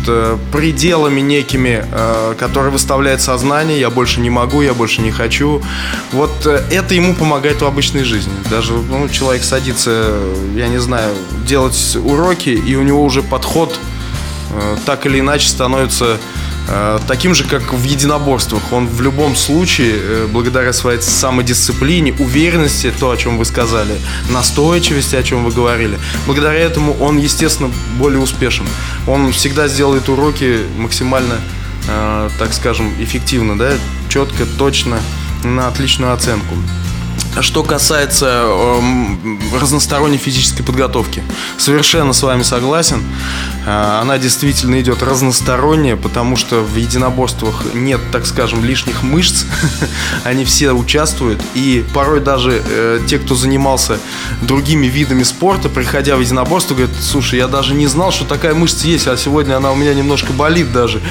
пределами 0.52 1.22
некими, 1.22 1.84
э, 1.92 2.36
которые 2.40 2.72
выставляет 2.72 3.22
сознание. 3.22 3.80
Я 3.80 3.90
больше 3.90 4.20
не 4.20 4.30
могу, 4.30 4.62
я 4.62 4.74
больше 4.74 5.02
не 5.02 5.12
хочу. 5.12 5.62
Вот 6.12 6.46
э, 6.46 6.64
это 6.72 6.94
ему 6.94 7.16
помогает 7.16 7.62
в 7.62 7.66
обычной 7.66 8.04
жизни. 8.04 8.34
Даже 8.50 8.74
ну, 8.74 9.10
человек 9.10 9.44
садится, 9.44 10.14
я 10.56 10.68
не 10.68 10.80
знаю, 10.80 11.14
делать 11.46 11.96
уроки, 11.96 12.50
и 12.50 12.76
у 12.76 12.84
него 12.84 13.04
уже 13.04 13.24
подход 13.24 13.80
э, 14.52 14.78
так 14.86 15.06
или 15.06 15.20
иначе 15.20 15.48
становится 15.50 16.06
Э, 16.06 16.18
таким 17.08 17.34
же, 17.34 17.44
как 17.44 17.74
в 17.74 17.84
единоборствах. 17.84 18.62
Он 18.72 18.88
в 18.88 19.02
любом 19.02 19.36
случае, 19.36 19.94
э, 19.96 20.28
благодаря 20.32 20.74
своей 20.74 21.02
самодисциплине, 21.02 22.14
уверенности, 22.14 22.94
то, 23.00 23.12
о 23.12 23.18
чем 23.18 23.38
вы 23.38 23.46
сказали, 23.46 23.94
настойчивости, 24.30 25.16
о 25.16 25.24
чем 25.24 25.44
вы 25.44 25.52
говорили, 25.52 25.98
благодаря 26.26 26.60
этому 26.60 26.94
он, 27.00 27.18
естественно, 27.18 27.72
более 27.98 28.20
успешен. 28.20 28.68
Он 29.08 29.32
всегда 29.32 29.68
сделает 29.68 30.10
уроки 30.10 30.60
максимально, 30.78 31.36
э, 31.88 32.30
так 32.38 32.54
скажем, 32.54 32.94
эффективно, 33.00 33.58
да, 33.58 33.72
четко, 34.10 34.46
точно, 34.58 35.00
на 35.44 35.68
отличную 35.68 36.14
оценку. 36.14 36.56
Что 37.42 37.64
касается 37.64 38.44
э, 38.46 39.58
разносторонней 39.60 40.18
физической 40.18 40.64
подготовки, 40.64 41.24
совершенно 41.58 42.14
с 42.14 42.22
вами 42.22 42.44
согласен. 42.44 43.04
Э, 43.66 44.00
она 44.02 44.18
действительно 44.18 44.80
идет 44.82 45.04
разносторонняя, 45.04 45.96
потому 45.96 46.36
что 46.36 46.62
в 46.62 46.76
единоборствах 46.76 47.66
нет, 47.74 48.02
так 48.12 48.26
скажем, 48.26 48.64
лишних 48.66 49.04
мышц. 49.04 49.46
Они 50.24 50.44
все 50.44 50.72
участвуют. 50.72 51.42
И 51.54 51.86
порой 51.94 52.20
даже 52.20 52.62
э, 52.66 53.00
те, 53.08 53.20
кто 53.20 53.36
занимался 53.36 54.00
другими 54.42 54.88
видами 54.88 55.24
спорта, 55.24 55.70
приходя 55.70 56.16
в 56.18 56.22
единоборство, 56.22 56.76
говорят, 56.76 56.96
слушай, 57.02 57.40
я 57.40 57.48
даже 57.48 57.74
не 57.74 57.88
знал, 57.88 58.12
что 58.12 58.26
такая 58.26 58.54
мышца 58.54 58.88
есть, 58.88 59.08
а 59.08 59.16
сегодня 59.18 59.56
она 59.56 59.72
у 59.72 59.76
меня 59.76 59.94
немножко 59.94 60.34
болит 60.34 60.72
даже. 60.72 61.02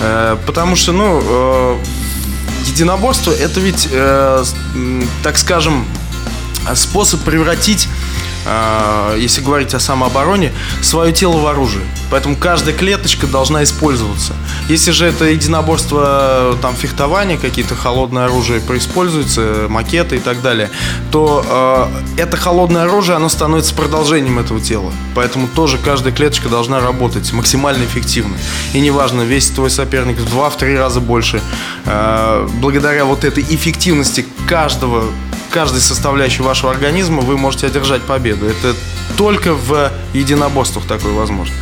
Э, 0.00 0.36
потому 0.46 0.76
что, 0.76 0.92
ну, 0.92 1.20
э, 1.22 1.76
единоборство 2.68 3.32
это 3.32 3.60
ведь, 3.60 3.88
э, 3.90 4.44
так 5.22 5.38
скажем, 5.38 5.86
способ 6.74 7.20
превратить 7.22 7.88
э, 8.44 9.16
если 9.18 9.40
говорить 9.40 9.74
о 9.74 9.80
самообороне, 9.80 10.52
свое 10.82 11.12
тело 11.12 11.38
в 11.38 11.46
оружие. 11.46 11.84
Поэтому 12.10 12.36
каждая 12.36 12.74
клеточка 12.74 13.26
должна 13.26 13.62
использоваться. 13.64 14.34
Если 14.68 14.90
же 14.90 15.06
это 15.06 15.26
единоборство, 15.26 16.56
там, 16.62 16.74
фехтование, 16.74 17.38
какие-то 17.38 17.74
холодные 17.74 18.26
оружия 18.26 18.60
происпользуются, 18.60 19.66
макеты 19.68 20.16
и 20.16 20.20
так 20.20 20.42
далее, 20.42 20.70
то 21.10 21.90
э, 22.16 22.20
это 22.22 22.36
холодное 22.36 22.84
оружие, 22.84 23.16
оно 23.16 23.28
становится 23.28 23.74
продолжением 23.74 24.38
этого 24.38 24.60
тела. 24.60 24.92
Поэтому 25.14 25.48
тоже 25.48 25.78
каждая 25.78 26.12
клеточка 26.12 26.48
должна 26.48 26.80
работать 26.80 27.32
максимально 27.32 27.84
эффективно. 27.84 28.36
И 28.72 28.80
неважно, 28.80 29.22
весит 29.22 29.54
твой 29.54 29.70
соперник 29.70 30.18
в 30.18 30.36
2-3 30.36 30.78
раза 30.78 31.00
больше. 31.00 31.40
Э, 31.84 32.48
благодаря 32.60 33.04
вот 33.04 33.24
этой 33.24 33.42
эффективности 33.42 34.24
каждого 34.46 35.04
каждой 35.54 35.80
составляющей 35.80 36.42
вашего 36.42 36.72
организма 36.72 37.20
вы 37.20 37.38
можете 37.38 37.68
одержать 37.68 38.02
победу. 38.02 38.44
Это 38.44 38.74
только 39.16 39.54
в 39.54 39.92
единоборствах 40.12 40.84
такое 40.84 41.12
возможно. 41.12 41.54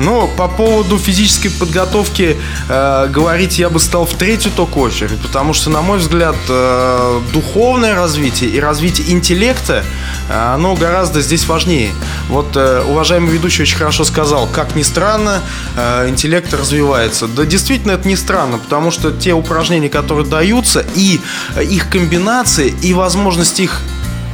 Но 0.00 0.26
по 0.26 0.48
поводу 0.48 0.98
физической 0.98 1.50
подготовки 1.50 2.38
э, 2.68 3.08
говорить 3.08 3.58
я 3.58 3.68
бы 3.68 3.78
стал 3.78 4.06
в 4.06 4.14
третью 4.14 4.50
только 4.50 4.78
очередь, 4.78 5.20
потому 5.20 5.52
что, 5.52 5.68
на 5.68 5.82
мой 5.82 5.98
взгляд, 5.98 6.36
э, 6.48 7.20
духовное 7.34 7.94
развитие 7.94 8.48
и 8.50 8.58
развитие 8.58 9.12
интеллекта, 9.12 9.84
э, 10.30 10.54
оно 10.54 10.74
гораздо 10.74 11.20
здесь 11.20 11.46
важнее. 11.46 11.90
Вот 12.28 12.56
э, 12.56 12.82
уважаемый 12.88 13.30
ведущий 13.30 13.62
очень 13.62 13.76
хорошо 13.76 14.04
сказал, 14.04 14.46
как 14.46 14.74
ни 14.74 14.82
странно, 14.82 15.42
э, 15.76 16.08
интеллект 16.08 16.52
развивается. 16.54 17.28
Да, 17.28 17.44
действительно, 17.44 17.92
это 17.92 18.08
не 18.08 18.16
странно, 18.16 18.56
потому 18.56 18.90
что 18.90 19.12
те 19.12 19.34
упражнения, 19.34 19.90
которые 19.90 20.26
даются, 20.26 20.82
и 20.94 21.20
их 21.60 21.90
комбинации, 21.90 22.74
и 22.82 22.94
возможность 22.94 23.60
их 23.60 23.82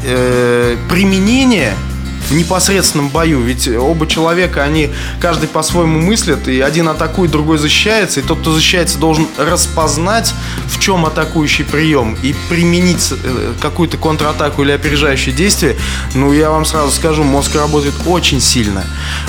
э, 0.05 0.77
применения– 0.89 1.75
в 2.31 2.35
непосредственном 2.35 3.09
бою. 3.09 3.41
Ведь 3.41 3.69
оба 3.69 4.07
человека, 4.07 4.63
они 4.63 4.91
каждый 5.21 5.49
по-своему 5.49 6.01
мыслят, 6.01 6.49
и 6.49 6.61
один 6.61 6.89
атакует, 6.89 7.31
другой 7.31 7.59
защищается, 7.59 8.21
и 8.21 8.23
тот, 8.23 8.41
кто 8.41 8.53
защищается, 8.53 8.99
должен 8.99 9.27
распознать, 9.39 10.35
в 10.67 10.81
чем 10.81 11.07
атакующий 11.07 11.65
прием, 11.65 12.17
и 12.23 12.35
применить 12.49 13.13
э, 13.13 13.55
какую-то 13.61 13.97
контратаку 13.97 14.63
или 14.63 14.73
опережающее 14.73 15.35
действие. 15.35 15.77
Ну, 16.15 16.33
я 16.33 16.51
вам 16.51 16.65
сразу 16.65 16.91
скажу, 16.91 17.23
мозг 17.23 17.55
работает 17.55 17.95
очень 18.07 18.41
сильно. 18.41 18.85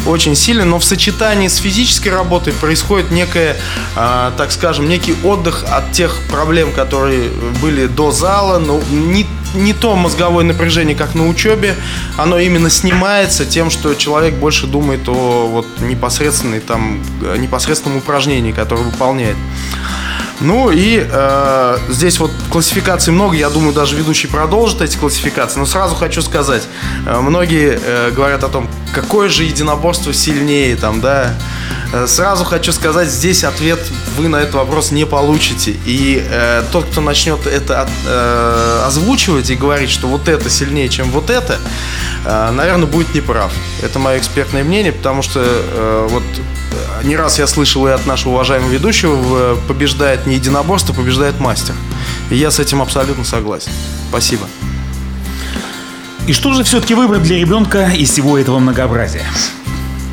Очень 0.06 0.36
сильно, 0.36 0.66
но 0.66 0.80
в 0.80 0.84
сочетании 0.84 1.48
с 1.48 1.58
физической 1.58 2.10
работой 2.10 2.54
происходит 2.54 3.12
некое, 3.12 3.58
э, 3.96 4.32
так 4.38 4.52
скажем, 4.52 4.88
некий 4.88 5.16
отдых 5.24 5.66
от 5.70 5.92
тех 5.92 6.20
проблем, 6.30 6.72
которые 6.72 7.30
были 7.62 7.88
до 7.88 8.12
зала, 8.12 8.60
но 8.60 8.82
не 8.90 9.26
не 9.54 9.74
то 9.74 9.96
мозговое 9.96 10.44
напряжение, 10.44 10.96
как 10.96 11.16
на 11.16 11.28
учебе, 11.28 11.76
оно 12.18 12.40
именно 12.40 12.70
снимается 12.70 13.46
тем, 13.46 13.70
что 13.70 13.94
человек 13.96 14.36
больше 14.36 14.68
думает 14.68 15.08
о 15.08 15.48
вот 15.48 15.66
непосредственной 15.82 16.60
там 16.60 17.02
непосредственном 17.38 17.98
упражнении, 17.98 18.52
которое 18.52 18.84
выполняет. 18.84 19.38
Ну 20.40 20.70
и 20.70 21.04
э, 21.04 21.78
здесь 21.90 22.20
вот 22.20 22.32
классификаций 22.52 23.12
много, 23.12 23.36
я 23.36 23.50
думаю, 23.50 23.74
даже 23.74 23.96
ведущий 23.96 24.28
продолжит 24.28 24.82
эти 24.82 24.96
классификации, 24.96 25.60
но 25.60 25.66
сразу 25.66 25.96
хочу 25.96 26.22
сказать, 26.22 26.64
э, 27.08 27.20
многие 27.20 27.80
э, 27.84 28.12
говорят 28.12 28.44
о 28.44 28.48
том, 28.48 28.70
какое 28.94 29.30
же 29.30 29.44
единоборство 29.44 30.14
сильнее, 30.14 30.76
там, 30.76 31.02
да, 31.02 31.34
э, 31.92 32.06
Сразу 32.08 32.46
хочу 32.46 32.72
сказать, 32.72 33.10
здесь 33.10 33.44
ответ 33.44 33.80
вы 34.16 34.28
на 34.28 34.38
этот 34.38 34.56
вопрос 34.56 34.92
не 34.92 35.06
получите. 35.06 35.76
И 35.86 36.24
э, 36.30 36.64
тот, 36.72 36.86
кто 36.86 37.02
начнет 37.02 37.48
это 37.48 37.90
э, 38.06 38.84
озвучивать 38.86 39.50
и 39.50 39.56
говорить, 39.56 39.90
что 39.90 40.08
вот 40.08 40.28
это 40.28 40.50
сильнее, 40.50 40.90
чем 40.90 41.10
вот 41.12 41.32
это, 41.32 41.58
э, 42.26 42.52
наверное, 42.52 42.86
будет 42.86 43.14
неправ. 43.16 43.52
Это 43.82 43.98
мое 43.98 44.20
экспертное 44.20 44.64
мнение, 44.64 44.92
потому 44.92 45.24
что 45.24 45.42
э, 45.44 46.08
вот 46.10 46.24
не 47.04 47.16
раз 47.16 47.40
я 47.40 47.48
слышал 47.48 47.88
и 47.88 47.92
от 47.92 48.06
нашего 48.06 48.34
уважаемого 48.34 48.70
ведущего, 48.70 49.56
побеждает 49.68 50.26
не 50.26 50.36
единоборство, 50.36 50.94
побеждает 50.94 51.40
мастер. 51.40 51.76
И 52.30 52.36
я 52.36 52.52
с 52.52 52.60
этим 52.60 52.82
абсолютно 52.82 53.24
согласен. 53.24 53.72
Спасибо. 54.10 54.48
И 56.28 56.34
что 56.34 56.54
же 56.54 56.64
все-таки 56.64 56.94
выбрать 56.94 57.24
для 57.24 57.38
ребенка 57.38 57.90
из 57.90 58.12
всего 58.12 58.38
этого 58.38 58.60
многообразия? 58.60 59.26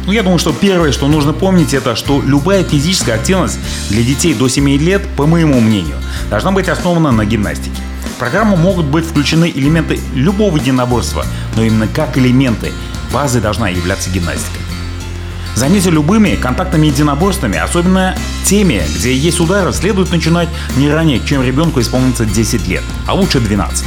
Ну, 0.06 0.12
я 0.12 0.22
думаю, 0.22 0.38
что 0.38 0.52
первое, 0.52 0.92
что 0.92 1.08
нужно 1.08 1.32
помнить, 1.32 1.72
это 1.72 1.96
что 1.96 2.20
любая 2.20 2.62
физическая 2.62 3.16
активность 3.16 3.58
для 3.88 4.02
детей 4.02 4.34
до 4.34 4.48
7 4.48 4.68
лет, 4.78 5.02
по 5.16 5.26
моему 5.26 5.60
мнению, 5.60 5.96
должна 6.28 6.52
быть 6.52 6.68
основана 6.68 7.10
на 7.10 7.24
гимнастике. 7.24 7.80
В 8.14 8.18
программу 8.18 8.56
могут 8.56 8.86
быть 8.86 9.06
включены 9.06 9.50
элементы 9.52 9.98
любого 10.14 10.56
единоборства, 10.56 11.24
но 11.56 11.62
именно 11.62 11.88
как 11.88 12.16
элементы. 12.18 12.70
Базой 13.12 13.40
должна 13.40 13.70
являться 13.70 14.10
гимнастика. 14.10 14.58
Занятия 15.54 15.90
любыми 15.90 16.34
контактными 16.34 16.88
единоборствами, 16.88 17.58
особенно 17.58 18.16
теми, 18.44 18.82
где 18.96 19.14
есть 19.14 19.40
удары, 19.40 19.72
следует 19.72 20.10
начинать 20.10 20.48
не 20.76 20.90
ранее, 20.90 21.20
чем 21.24 21.42
ребенку 21.42 21.80
исполнится 21.80 22.24
10 22.24 22.66
лет, 22.66 22.82
а 23.06 23.14
лучше 23.14 23.40
12. 23.40 23.86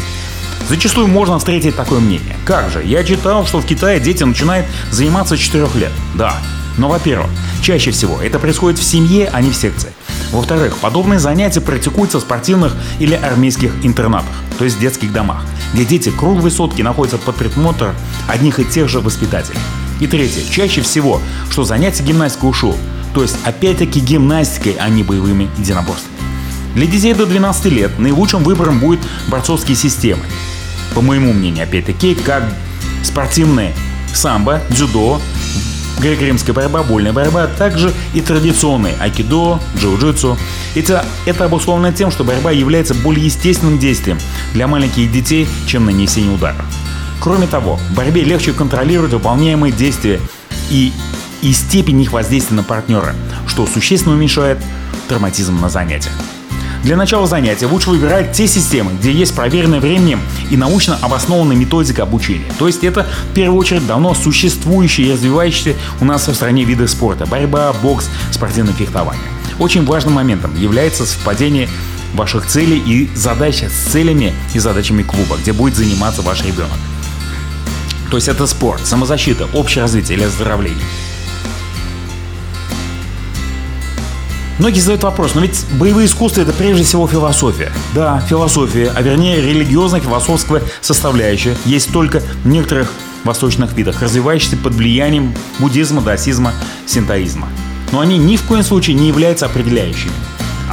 Зачастую 0.69 1.07
можно 1.07 1.39
встретить 1.39 1.75
такое 1.75 1.99
мнение. 1.99 2.35
Как 2.45 2.69
же, 2.71 2.83
я 2.83 3.03
читал, 3.03 3.45
что 3.45 3.59
в 3.59 3.65
Китае 3.65 3.99
дети 3.99 4.23
начинают 4.23 4.65
заниматься 4.91 5.35
с 5.35 5.39
4 5.39 5.67
лет. 5.75 5.91
Да, 6.15 6.37
но, 6.77 6.89
во-первых, 6.89 7.29
чаще 7.61 7.91
всего 7.91 8.21
это 8.21 8.39
происходит 8.39 8.79
в 8.79 8.83
семье, 8.83 9.29
а 9.31 9.41
не 9.41 9.51
в 9.51 9.55
секции. 9.55 9.93
Во-вторых, 10.31 10.77
подобные 10.77 11.19
занятия 11.19 11.61
практикуются 11.61 12.19
в 12.19 12.21
спортивных 12.21 12.75
или 12.99 13.13
армейских 13.15 13.73
интернатах, 13.83 14.31
то 14.57 14.65
есть 14.65 14.79
детских 14.79 15.11
домах, 15.13 15.43
где 15.73 15.85
дети 15.85 16.09
круглые 16.09 16.51
сутки 16.51 16.81
находятся 16.81 17.17
под 17.17 17.35
присмотром 17.35 17.95
одних 18.27 18.59
и 18.59 18.65
тех 18.65 18.89
же 18.89 18.99
воспитателей. 18.99 19.59
И 19.99 20.07
третье. 20.07 20.41
Чаще 20.49 20.81
всего, 20.81 21.21
что 21.49 21.63
занятие 21.63 22.03
гимнастикой 22.03 22.49
ушел. 22.49 22.75
То 23.13 23.23
есть, 23.23 23.35
опять-таки, 23.43 23.99
гимнастикой, 23.99 24.75
а 24.79 24.89
не 24.89 25.03
боевыми 25.03 25.49
единоборствами. 25.57 26.15
Для 26.75 26.85
детей 26.85 27.13
до 27.13 27.25
12 27.25 27.65
лет 27.71 27.97
наилучшим 27.97 28.43
выбором 28.43 28.79
будет 28.79 28.99
борцовские 29.27 29.75
системы. 29.75 30.21
По 30.93 31.01
моему 31.01 31.33
мнению, 31.33 31.63
опять-таки, 31.63 32.13
как 32.13 32.43
спортивные 33.03 33.73
самбо, 34.13 34.61
дзюдо, 34.69 35.19
греко-римская 35.99 36.53
борьба, 36.53 36.83
больная 36.83 37.13
борьба, 37.13 37.43
а 37.43 37.47
также 37.47 37.93
и 38.13 38.21
традиционные 38.21 38.95
айкидо, 38.99 39.59
джиу-джитсу. 39.77 40.37
Это, 40.75 41.05
это 41.25 41.45
обусловлено 41.45 41.91
тем, 41.91 42.11
что 42.11 42.23
борьба 42.23 42.51
является 42.51 42.93
более 42.93 43.25
естественным 43.25 43.79
действием 43.79 44.19
для 44.53 44.67
маленьких 44.67 45.11
детей, 45.11 45.47
чем 45.65 45.85
нанесение 45.85 46.33
ударов. 46.33 46.65
Кроме 47.19 47.47
того, 47.47 47.79
в 47.91 47.95
борьбе 47.95 48.23
легче 48.23 48.53
контролировать 48.53 49.13
выполняемые 49.13 49.73
действия 49.73 50.19
и, 50.69 50.93
и 51.41 51.53
степень 51.53 52.01
их 52.01 52.11
воздействия 52.11 52.57
на 52.57 52.63
партнера, 52.63 53.15
что 53.47 53.65
существенно 53.65 54.15
уменьшает 54.15 54.59
травматизм 55.07 55.59
на 55.59 55.69
занятиях. 55.69 56.13
Для 56.83 56.95
начала 56.95 57.27
занятия 57.27 57.65
лучше 57.65 57.89
выбирать 57.89 58.31
те 58.31 58.47
системы, 58.47 58.91
где 58.93 59.11
есть 59.11 59.35
проверенная 59.35 59.81
временем 59.81 60.21
и 60.49 60.55
научно 60.57 60.97
обоснованная 61.01 61.55
методика 61.55 62.03
обучения. 62.03 62.45
То 62.59 62.67
есть 62.67 62.83
это 62.83 63.05
в 63.31 63.33
первую 63.33 63.59
очередь 63.59 63.85
давно 63.85 64.13
существующие 64.13 65.07
и 65.07 65.11
развивающиеся 65.11 65.75
у 65.99 66.05
нас 66.05 66.27
в 66.27 66.33
стране 66.33 66.63
виды 66.63 66.87
спорта. 66.87 67.25
Борьба, 67.25 67.73
бокс, 67.73 68.09
спортивное 68.31 68.73
фехтование. 68.73 69.23
Очень 69.59 69.85
важным 69.85 70.13
моментом 70.13 70.55
является 70.55 71.05
совпадение 71.05 71.67
ваших 72.13 72.45
целей 72.45 72.77
и 72.79 73.09
задач 73.15 73.63
с 73.63 73.91
целями 73.91 74.33
и 74.53 74.59
задачами 74.59 75.03
клуба, 75.03 75.37
где 75.37 75.51
будет 75.51 75.75
заниматься 75.75 76.21
ваш 76.21 76.43
ребенок. 76.45 76.77
То 78.09 78.17
есть 78.17 78.27
это 78.27 78.47
спорт, 78.47 78.85
самозащита, 78.85 79.47
общее 79.53 79.83
развитие 79.83 80.17
или 80.17 80.25
оздоровление. 80.25 80.83
Многие 84.59 84.79
задают 84.79 85.03
вопрос, 85.03 85.35
но 85.35 85.41
ведь 85.41 85.65
боевые 85.73 86.07
искусства 86.07 86.41
это 86.41 86.51
прежде 86.51 86.83
всего 86.83 87.07
философия. 87.07 87.71
Да, 87.93 88.19
философия, 88.27 88.91
а 88.95 89.01
вернее 89.03 89.39
религиозно-философская 89.39 90.63
составляющая 90.81 91.55
есть 91.65 91.91
только 91.91 92.23
в 92.43 92.47
некоторых 92.47 92.91
восточных 93.23 93.73
видах, 93.73 94.01
развивающихся 94.01 94.57
под 94.57 94.73
влиянием 94.73 95.35
буддизма, 95.59 96.01
даосизма, 96.01 96.53
синтоизма. 96.87 97.49
Но 97.91 97.99
они 97.99 98.17
ни 98.17 98.35
в 98.35 98.43
коем 98.43 98.63
случае 98.63 98.95
не 98.95 99.09
являются 99.09 99.45
определяющими. 99.45 100.13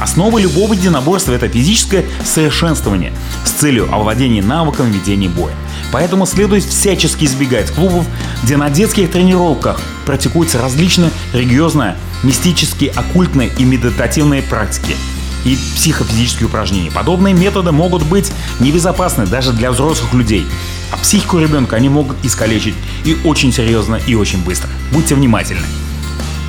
Основа 0.01 0.39
любого 0.39 0.73
единоборства– 0.73 1.31
это 1.33 1.47
физическое 1.47 2.05
совершенствование 2.23 3.13
с 3.45 3.51
целью 3.51 3.93
овладения 3.93 4.41
навыком 4.41 4.91
ведения 4.91 5.29
боя. 5.29 5.55
Поэтому 5.95 6.25
следует 6.25 6.65
всячески 6.65 7.23
избегать 7.23 7.71
клубов, 7.71 8.05
где 8.43 8.57
на 8.57 8.69
детских 8.69 9.09
тренировках 9.09 9.79
практикуются 10.05 10.61
различные 10.61 11.09
религиозные, 11.31 11.95
мистические, 12.21 12.91
оккультные 12.91 13.49
и 13.57 13.63
медитативные 13.63 14.41
практики 14.41 14.97
и 15.45 15.55
психофизические 15.55 16.47
упражнения. 16.47 16.91
Подобные 16.91 17.33
методы 17.33 17.71
могут 17.71 18.03
быть 18.03 18.29
небезопасны 18.59 19.25
даже 19.25 19.53
для 19.53 19.71
взрослых 19.71 20.13
людей, 20.13 20.45
а 20.91 20.97
психику 20.97 21.39
ребенка 21.39 21.77
они 21.77 21.87
могут 21.87 22.17
искалечить 22.25 22.75
и 23.05 23.15
очень 23.23 23.53
серьезно, 23.53 23.95
и 23.95 24.15
очень 24.15 24.43
быстро. 24.43 24.69
Будьте 24.91 25.15
внимательны. 25.15 25.65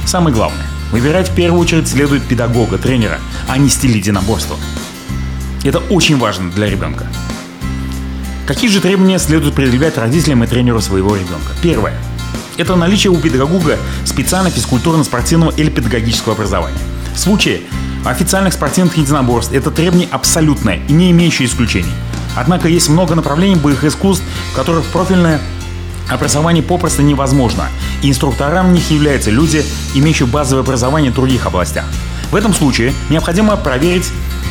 Самое 0.06 0.34
главное, 0.34 0.66
Выбирать 0.90 1.30
в 1.30 1.36
первую 1.36 1.62
очередь 1.62 1.86
следует 1.86 2.24
педагога, 2.24 2.78
тренера, 2.78 3.20
а 3.46 3.58
не 3.58 3.68
стиль 3.68 3.96
единоборства. 3.96 4.56
Это 5.62 5.78
очень 5.78 6.18
важно 6.18 6.50
для 6.50 6.68
ребенка. 6.68 7.06
Какие 8.46 8.70
же 8.70 8.80
требования 8.80 9.18
следует 9.18 9.54
предъявлять 9.54 9.98
родителям 9.98 10.44
и 10.44 10.46
тренеру 10.46 10.80
своего 10.80 11.16
ребенка? 11.16 11.52
Первое. 11.62 11.94
Это 12.56 12.76
наличие 12.76 13.10
у 13.10 13.16
педагога 13.16 13.76
специально 14.04 14.50
физкультурно-спортивного 14.50 15.52
или 15.56 15.68
педагогического 15.68 16.34
образования. 16.34 16.78
В 17.12 17.18
случае 17.18 17.62
официальных 18.04 18.54
спортивных 18.54 18.96
единоборств 18.98 19.52
это 19.52 19.72
требование 19.72 20.08
абсолютное 20.12 20.80
и 20.88 20.92
не 20.92 21.10
имеющее 21.10 21.48
исключений. 21.48 21.92
Однако 22.36 22.68
есть 22.68 22.88
много 22.88 23.16
направлений 23.16 23.56
боевых 23.56 23.82
искусств, 23.84 24.24
в 24.52 24.54
которых 24.54 24.84
профильное 24.86 25.40
Образование 26.08 26.62
попросту 26.62 27.02
невозможно, 27.02 27.64
и 28.00 28.10
инструкторам 28.10 28.72
них 28.72 28.90
являются 28.92 29.30
люди, 29.30 29.64
имеющие 29.94 30.28
базовое 30.28 30.62
образование 30.62 31.10
в 31.10 31.14
других 31.14 31.46
областях. 31.46 31.84
В 32.30 32.36
этом 32.36 32.54
случае 32.54 32.92
необходимо 33.10 33.56
проверить, 33.56 34.06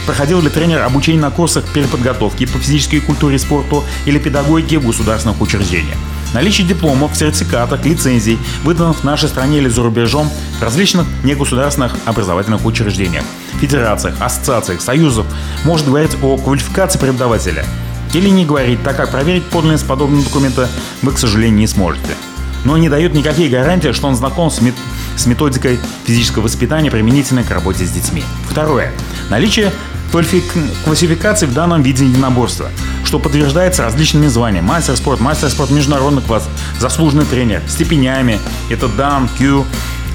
проходил 0.06 0.42
ли 0.42 0.50
тренер 0.50 0.82
обучение 0.84 1.22
на 1.22 1.32
курсах 1.32 1.66
переподготовки 1.74 2.46
по 2.46 2.58
физической 2.58 3.00
культуре 3.00 3.36
и 3.36 3.40
спорту 3.40 3.84
или 4.06 4.20
педагогике 4.20 4.80
в 4.80 4.86
государственных 4.86 5.42
учреждениях. 5.42 5.98
Наличие 6.34 6.68
дипломов, 6.68 7.16
сертификатов, 7.16 7.86
лицензий, 7.86 8.38
выданных 8.64 8.98
в 8.98 9.04
нашей 9.04 9.30
стране 9.30 9.60
или 9.60 9.70
за 9.70 9.84
рубежом 9.84 10.30
в 10.60 10.64
различных 10.64 11.08
негосударственных 11.24 11.96
образовательных 12.06 12.66
учреждениях, 12.66 13.24
федерациях, 13.60 14.16
ассоциациях, 14.20 14.82
союзов 14.82 15.26
может 15.64 15.88
говорить 15.88 16.16
о 16.22 16.38
квалификации 16.38 17.00
преподавателя– 17.00 17.66
или 18.16 18.30
не 18.30 18.46
говорить, 18.46 18.82
так 18.84 18.96
как 18.96 19.12
проверить 19.12 19.46
подлинность 19.46 19.86
подобного 19.86 20.24
документа 20.24 20.70
вы, 21.02 21.12
к 21.12 21.18
сожалению, 21.18 21.60
не 21.60 21.68
сможете. 21.68 22.16
Но 22.64 22.78
не 22.78 22.90
дает 22.90 23.14
никакие 23.14 23.50
гарантии, 23.50 23.92
что 23.92 24.08
он 24.08 24.16
знаком 24.16 24.50
с, 24.50 24.62
мет 24.62 24.74
с 25.18 25.26
методикой 25.26 25.80
физического 26.06 26.44
воспитания, 26.44 26.90
применительной 26.90 27.44
к 27.44 27.52
работе 27.52 27.86
с 27.86 27.92
детьми. 27.92 28.24
Второе. 28.50 28.92
Наличие 29.30 29.72
классификации 30.12 31.46
в 31.46 31.54
данном 31.54 31.82
виде 31.82 32.06
единоборства, 32.06 32.70
что 33.04 33.20
подтверждается 33.20 33.84
различными 33.84 34.28
званиями. 34.28 34.66
Мастер 34.66 34.96
спорт, 34.96 35.20
мастер 35.20 35.50
спорт 35.50 35.72
международный 35.72 36.22
класс, 36.22 36.48
заслуженный 36.80 37.26
тренер, 37.26 37.62
степенями. 37.68 38.40
Это 38.70 38.88
дан, 38.88 39.30
Q. 39.38 39.66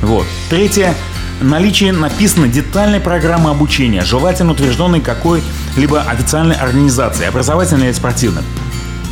Вот. 0.02 0.26
Третье 0.48 0.94
наличие 1.40 1.92
написано 1.92 2.48
детальной 2.48 3.00
программы 3.00 3.50
обучения, 3.50 4.02
желательно 4.04 4.52
утвержденной 4.52 5.00
какой-либо 5.00 6.02
официальной 6.02 6.56
организацией, 6.56 7.28
образовательной 7.28 7.86
или 7.86 7.92
спортивной. 7.92 8.42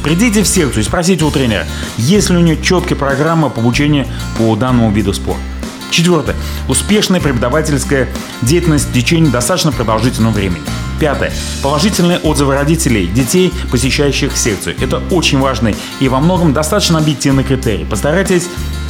Придите 0.03 0.43
в 0.43 0.49
секцию 0.49 0.83
и 0.83 0.87
спросите 0.87 1.25
у 1.25 1.31
тренера, 1.31 1.67
есть 1.97 2.31
ли 2.31 2.37
у 2.37 2.41
нее 2.41 2.61
четкая 2.63 2.97
программа 2.97 3.51
по 3.51 3.61
обучению 3.61 4.07
по 4.39 4.55
данному 4.57 4.91
виду 4.91 5.13
спорта. 5.13 5.41
Четвертое. 5.91 6.37
Успешная 6.69 7.21
преподавательская 7.21 8.09
деятельность 8.43 8.89
в 8.89 8.93
течение 8.93 9.31
достаточно 9.31 9.73
продолжительного 9.73 10.33
времени. 10.33 10.63
Пятое. 11.01 11.33
Положительные 11.63 12.19
отзывы 12.19 12.55
родителей 12.55 13.07
детей, 13.07 13.53
посещающих 13.71 14.37
секцию. 14.37 14.77
Это 14.81 15.01
очень 15.11 15.39
важный 15.39 15.77
и 16.01 16.09
во 16.09 16.21
многом 16.21 16.53
достаточно 16.53 16.99
объективный 16.99 17.45
критерий. 17.45 17.85
Постарайтесь 17.85 18.49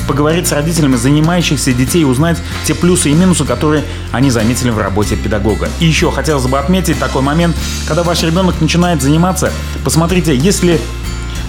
поговорить 0.08 0.48
с 0.48 0.52
родителями 0.52 0.96
занимающихся 0.96 1.72
детей 1.74 2.00
и 2.00 2.04
узнать 2.04 2.38
те 2.64 2.74
плюсы 2.74 3.10
и 3.10 3.12
минусы, 3.12 3.44
которые 3.44 3.84
они 4.10 4.30
заметили 4.30 4.70
в 4.70 4.78
работе 4.78 5.16
педагога. 5.16 5.68
И 5.80 5.84
еще 5.84 6.10
хотелось 6.10 6.46
бы 6.46 6.58
отметить 6.58 6.98
такой 6.98 7.20
момент, 7.20 7.54
когда 7.86 8.02
ваш 8.02 8.22
ребенок 8.22 8.60
начинает 8.60 9.02
заниматься, 9.02 9.52
посмотрите, 9.84 10.34
если 10.34 10.80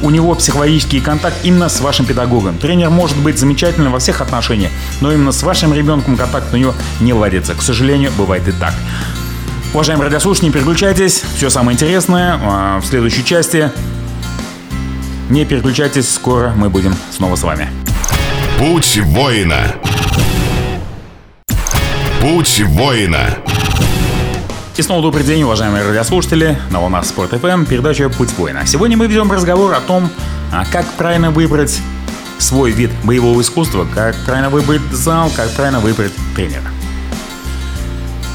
у 0.02 0.10
него 0.10 0.36
психологический 0.36 1.00
контакт 1.00 1.38
именно 1.44 1.70
с 1.70 1.80
вашим 1.82 2.06
педагогом. 2.06 2.58
Тренер 2.58 2.90
может 2.90 3.18
быть 3.18 3.38
замечательным 3.38 3.92
во 3.92 4.00
всех 4.00 4.22
отношениях, 4.22 4.72
но 5.02 5.12
именно 5.12 5.32
с 5.32 5.44
вашим 5.44 5.74
ребенком 5.74 6.18
контакт 6.18 6.54
у 6.54 6.58
него 6.58 6.74
не 7.00 7.14
ладится. 7.14 7.56
К 7.56 7.62
сожалению, 7.62 8.12
бывает 8.18 8.48
и 8.48 8.52
так. 8.52 8.74
Уважаемые 9.74 10.08
радиослушатели, 10.08 10.48
не 10.48 10.52
переключайтесь. 10.52 11.24
Все 11.36 11.50
самое 11.50 11.76
интересное 11.76 12.40
а, 12.42 12.80
в 12.80 12.86
следующей 12.86 13.24
части. 13.24 13.72
Не 15.30 15.46
переключайтесь, 15.46 16.12
скоро 16.12 16.54
мы 16.56 16.70
будем 16.70 16.96
снова 17.12 17.36
с 17.36 17.44
вами. 17.44 17.70
Путь 18.58 19.00
воина. 19.04 19.76
Путь 22.20 22.62
воина. 22.66 23.38
И 24.80 24.82
снова 24.82 25.02
добрый 25.02 25.26
день, 25.26 25.44
уважаемые 25.44 25.86
радиослушатели. 25.86 26.58
На 26.72 26.80
волнах 26.80 27.04
Спорт 27.04 27.32
ФМ, 27.32 27.66
передача 27.66 28.08
«Путь 28.08 28.30
воина». 28.38 28.66
Сегодня 28.66 28.96
мы 28.96 29.08
ведем 29.08 29.30
разговор 29.30 29.74
о 29.74 29.82
том, 29.82 30.10
а, 30.54 30.64
как 30.72 30.86
правильно 30.94 31.32
выбрать 31.32 31.82
свой 32.38 32.72
вид 32.72 32.90
боевого 33.04 33.42
искусства, 33.42 33.86
как 33.94 34.16
правильно 34.24 34.50
выбрать 34.50 34.80
зал, 34.94 35.30
как 35.36 35.52
правильно 35.52 35.82
выбрать 35.82 36.14
тренера. 36.34 36.72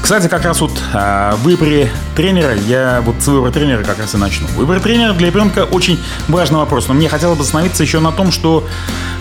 Кстати, 0.05 0.27
как 0.27 0.45
раз 0.45 0.61
вот 0.61 0.71
э, 0.93 1.31
в 1.35 1.41
выборе 1.45 1.91
тренера, 2.15 2.53
я 2.53 3.01
вот 3.03 3.15
с 3.23 3.25
выбора 3.25 3.51
тренера 3.51 3.83
как 3.83 3.97
раз 3.97 4.13
и 4.13 4.17
начну. 4.17 4.45
Выбор 4.49 4.79
тренера 4.79 5.13
для 5.13 5.29
ребенка 5.29 5.63
очень 5.63 5.99
важный 6.27 6.59
вопрос, 6.59 6.87
но 6.87 6.93
мне 6.93 7.09
хотелось 7.09 7.39
бы 7.39 7.43
остановиться 7.43 7.81
еще 7.81 7.99
на 7.99 8.11
том, 8.11 8.31
что 8.31 8.67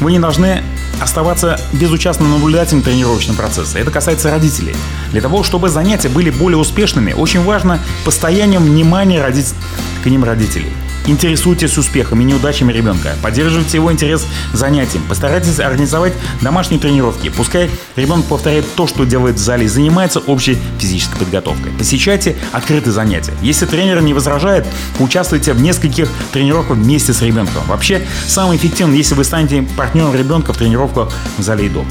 вы 0.00 0.12
не 0.12 0.18
должны 0.18 0.62
оставаться 1.00 1.58
безучастным 1.72 2.30
наблюдателем 2.30 2.82
тренировочного 2.82 3.38
процесса. 3.38 3.78
Это 3.78 3.90
касается 3.90 4.30
родителей. 4.30 4.76
Для 5.10 5.22
того, 5.22 5.42
чтобы 5.42 5.70
занятия 5.70 6.10
были 6.10 6.28
более 6.28 6.58
успешными, 6.58 7.14
очень 7.14 7.42
важно 7.42 7.78
постоянное 8.04 8.58
внимание 8.58 9.22
родить 9.22 9.54
к 10.02 10.06
ним 10.06 10.22
родителей. 10.22 10.70
Интересуйтесь 11.06 11.76
успехами 11.76 12.22
и 12.22 12.26
неудачами 12.26 12.72
ребенка. 12.72 13.14
Поддерживайте 13.22 13.76
его 13.76 13.92
интерес 13.92 14.26
к 14.52 14.56
занятиям. 14.56 15.04
Постарайтесь 15.06 15.60
организовать 15.60 16.14
домашние 16.40 16.80
тренировки. 16.80 17.28
Пускай 17.28 17.70
ребенок 17.94 18.24
повторяет 18.24 18.64
то, 18.74 18.86
что 18.86 19.04
делает 19.04 19.36
в 19.36 19.38
зале 19.38 19.66
и 19.66 19.68
занимается 19.68 20.20
общей 20.20 20.56
физической 20.78 21.18
подготовкой. 21.18 21.72
Посещайте 21.76 22.36
открытые 22.52 22.92
занятия. 22.92 23.34
Если 23.42 23.66
тренер 23.66 24.00
не 24.00 24.14
возражает, 24.14 24.66
участвуйте 24.98 25.52
в 25.52 25.60
нескольких 25.60 26.08
тренировках 26.32 26.78
вместе 26.78 27.12
с 27.12 27.20
ребенком. 27.20 27.62
Вообще, 27.66 28.00
самое 28.26 28.58
эффективное, 28.58 28.96
если 28.96 29.14
вы 29.14 29.24
станете 29.24 29.62
партнером 29.76 30.14
ребенка 30.14 30.54
в 30.54 30.56
тренировках 30.56 31.12
в 31.36 31.42
зале 31.42 31.66
и 31.66 31.68
дома. 31.68 31.90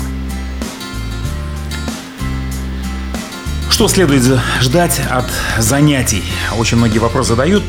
Что 3.69 3.87
следует 3.87 4.23
ждать 4.61 5.01
от 5.09 5.25
занятий? 5.59 6.23
Очень 6.57 6.77
многие 6.77 6.99
вопросы 6.99 7.29
задают 7.29 7.63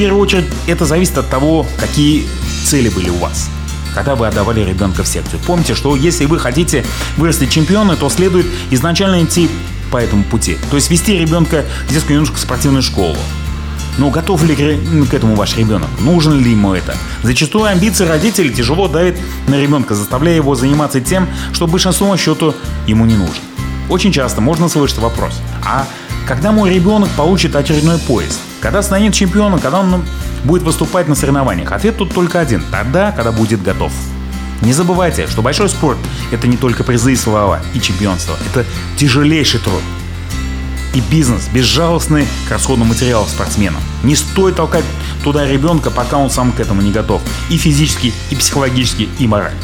первую 0.00 0.22
очередь 0.22 0.46
это 0.66 0.86
зависит 0.86 1.18
от 1.18 1.28
того, 1.28 1.66
какие 1.78 2.24
цели 2.64 2.88
были 2.88 3.10
у 3.10 3.16
вас 3.16 3.50
когда 3.94 4.14
вы 4.14 4.28
отдавали 4.28 4.60
ребенка 4.60 5.02
в 5.02 5.08
секцию. 5.08 5.40
Помните, 5.44 5.74
что 5.74 5.96
если 5.96 6.24
вы 6.24 6.38
хотите 6.38 6.84
вырасти 7.16 7.46
чемпионы, 7.46 7.96
то 7.96 8.08
следует 8.08 8.46
изначально 8.70 9.24
идти 9.24 9.50
по 9.90 9.96
этому 9.96 10.22
пути. 10.22 10.56
То 10.70 10.76
есть 10.76 10.92
вести 10.92 11.18
ребенка 11.18 11.64
в 11.88 11.92
детскую 11.92 12.14
юношескую 12.14 12.40
спортивную 12.40 12.82
школу. 12.84 13.16
Но 13.98 14.10
готов 14.10 14.44
ли 14.44 14.54
к 14.54 15.12
этому 15.12 15.34
ваш 15.34 15.56
ребенок? 15.56 15.90
Нужен 15.98 16.40
ли 16.40 16.52
ему 16.52 16.72
это? 16.72 16.94
Зачастую 17.24 17.64
амбиции 17.64 18.06
родителей 18.06 18.54
тяжело 18.54 18.86
давят 18.86 19.16
на 19.48 19.60
ребенка, 19.60 19.96
заставляя 19.96 20.36
его 20.36 20.54
заниматься 20.54 21.00
тем, 21.00 21.28
что 21.52 21.66
большинству 21.66 22.16
счету 22.16 22.54
ему 22.86 23.06
не 23.06 23.16
нужен. 23.16 23.42
Очень 23.88 24.12
часто 24.12 24.40
можно 24.40 24.68
слышать 24.68 24.98
вопрос, 24.98 25.34
а 25.64 25.84
когда 26.28 26.52
мой 26.52 26.72
ребенок 26.72 27.10
получит 27.16 27.56
очередной 27.56 27.98
поезд? 27.98 28.38
Когда 28.60 28.82
станет 28.82 29.14
чемпионом, 29.14 29.58
когда 29.58 29.80
он 29.80 30.04
будет 30.44 30.62
выступать 30.62 31.08
на 31.08 31.14
соревнованиях? 31.14 31.72
Ответ 31.72 31.96
тут 31.96 32.12
только 32.12 32.40
один. 32.40 32.62
Тогда, 32.70 33.10
когда 33.12 33.32
будет 33.32 33.62
готов. 33.62 33.90
Не 34.60 34.74
забывайте, 34.74 35.26
что 35.26 35.40
большой 35.40 35.70
спорт– 35.70 35.98
это 36.32 36.46
не 36.46 36.58
только 36.58 36.84
призы 36.84 37.14
и 37.14 37.16
слава 37.16 37.60
и 37.72 37.80
чемпионство. 37.80 38.36
Это 38.50 38.66
тяжелейший 38.98 39.60
труд. 39.60 39.82
И 40.92 41.00
бизнес, 41.00 41.48
безжалостный 41.48 42.26
к 42.48 42.50
расходному 42.50 42.90
материалу 42.90 43.26
спортсменам. 43.26 43.80
Не 44.02 44.14
стоит 44.14 44.56
толкать 44.56 44.84
туда 45.24 45.46
ребенка, 45.46 45.90
пока 45.90 46.18
он 46.18 46.28
сам 46.28 46.52
к 46.52 46.60
этому 46.60 46.82
не 46.82 46.90
готов. 46.90 47.22
И 47.48 47.56
физически, 47.56 48.12
и 48.28 48.34
психологически, 48.34 49.08
и 49.18 49.26
морально. 49.26 49.60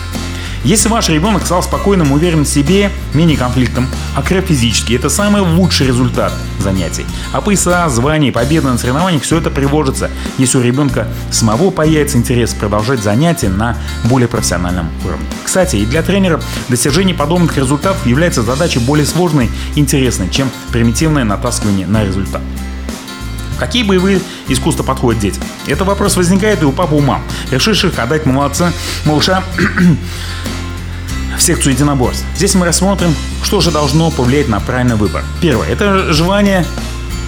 Если 0.66 0.88
ваш 0.88 1.08
ребенок 1.10 1.46
стал 1.46 1.62
спокойным, 1.62 2.10
уверен 2.10 2.42
в 2.42 2.48
себе, 2.48 2.90
менее 3.14 3.38
конфликтом, 3.38 3.86
окреп 4.16 4.46
физически, 4.48 4.94
это 4.94 5.08
самый 5.08 5.40
лучший 5.40 5.86
результат 5.86 6.32
занятий. 6.58 7.06
А 7.32 7.40
пояса, 7.40 7.88
звания, 7.88 8.32
победы 8.32 8.66
на 8.66 8.76
соревнованиях 8.76 9.22
все 9.22 9.38
это 9.38 9.48
приводится, 9.48 10.10
если 10.38 10.58
у 10.58 10.62
ребенка 10.62 11.06
самого 11.30 11.70
появится 11.70 12.18
интерес 12.18 12.52
продолжать 12.52 13.00
занятия 13.00 13.48
на 13.48 13.76
более 14.06 14.26
профессиональном 14.26 14.88
уровне. 15.04 15.24
Кстати, 15.44 15.76
и 15.76 15.86
для 15.86 16.02
тренеров 16.02 16.44
достижение 16.68 17.14
подобных 17.14 17.56
результатов 17.56 18.04
является 18.04 18.42
задачей 18.42 18.80
более 18.80 19.06
сложной 19.06 19.48
и 19.76 19.78
интересной, 19.78 20.28
чем 20.30 20.50
примитивное 20.72 21.22
натаскивание 21.22 21.86
на 21.86 22.02
результат. 22.02 22.42
Какие 23.58 23.82
боевые 23.82 24.20
искусства 24.48 24.82
подходят 24.82 25.20
детям? 25.20 25.42
Это 25.66 25.84
вопрос 25.84 26.16
возникает 26.16 26.62
и 26.62 26.64
у 26.64 26.72
папы, 26.72 26.94
у 26.94 27.00
мам, 27.00 27.22
решивших 27.50 27.98
отдать 27.98 28.26
молодца, 28.26 28.72
малыша 29.04 29.42
в 31.36 31.42
секцию 31.42 31.74
единоборств. 31.74 32.24
Здесь 32.36 32.54
мы 32.54 32.66
рассмотрим, 32.66 33.14
что 33.42 33.60
же 33.60 33.70
должно 33.70 34.10
повлиять 34.10 34.48
на 34.48 34.60
правильный 34.60 34.96
выбор. 34.96 35.24
Первое– 35.40 35.68
это 35.68 36.12
желание 36.12 36.64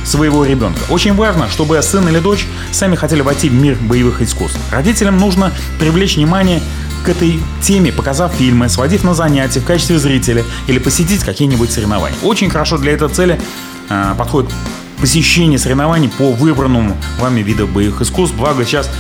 своего 0.05 0.45
ребенка. 0.45 0.81
Очень 0.89 1.15
важно, 1.15 1.49
чтобы 1.49 1.81
сын 1.83 2.09
или 2.09 2.19
дочь 2.19 2.47
сами 2.73 2.97
хотели 2.97 3.21
войти 3.21 3.49
в 3.49 3.55
мир 3.55 3.77
боевых 3.81 4.23
искусств. 4.23 4.59
Родителям 4.71 5.19
нужно 5.19 5.53
привлечь 5.79 6.17
внимание 6.17 6.63
к 7.05 7.09
этой 7.09 7.41
теме, 7.63 7.93
показав 7.93 8.33
фильмы, 8.33 8.69
сводив 8.69 9.05
на 9.05 9.15
занятия 9.15 9.61
в 9.61 9.65
качестве 9.65 9.99
зрителя 9.99 10.45
или 10.67 10.79
посетить 10.79 11.23
какие-нибудь 11.25 11.71
соревнования. 11.71 12.19
Очень 12.23 12.51
хорошо 12.51 12.79
для 12.79 12.93
этой 12.93 13.09
цели 13.09 13.41
э, 13.89 14.15
подходит 14.17 14.51
посещение 15.01 15.59
соревнований 15.59 16.09
по 16.09 16.33
выбранному 16.33 16.97
вами 17.19 17.41
виду 17.41 17.67
боевых 17.67 18.01
искусств. 18.03 18.37
Благо 18.37 18.65
сейчас 18.65 18.91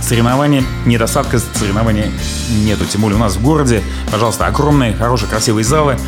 соревнования, 0.00 0.62
недостатка 0.84 1.38
соревнований 1.38 2.04
нету. 2.64 2.84
Тем 2.84 3.00
более 3.00 3.16
у 3.16 3.20
нас 3.20 3.36
в 3.36 3.42
городе, 3.42 3.82
пожалуйста, 4.10 4.46
огромные, 4.46 4.94
хорошие, 4.94 5.28
красивые 5.28 5.64
залы, 5.64 5.98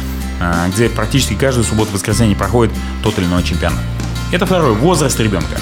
а, 0.40 0.68
где 0.68 0.88
практически 0.88 1.34
каждую 1.34 1.64
субботу-воскресенье 1.64 2.36
проходит 2.36 2.74
тот 3.02 3.18
или 3.18 3.26
иной 3.26 3.42
чемпионат. 3.42 3.80
Это 4.30 4.46
второй 4.46 4.74
возраст 4.74 5.18
ребенка. 5.20 5.58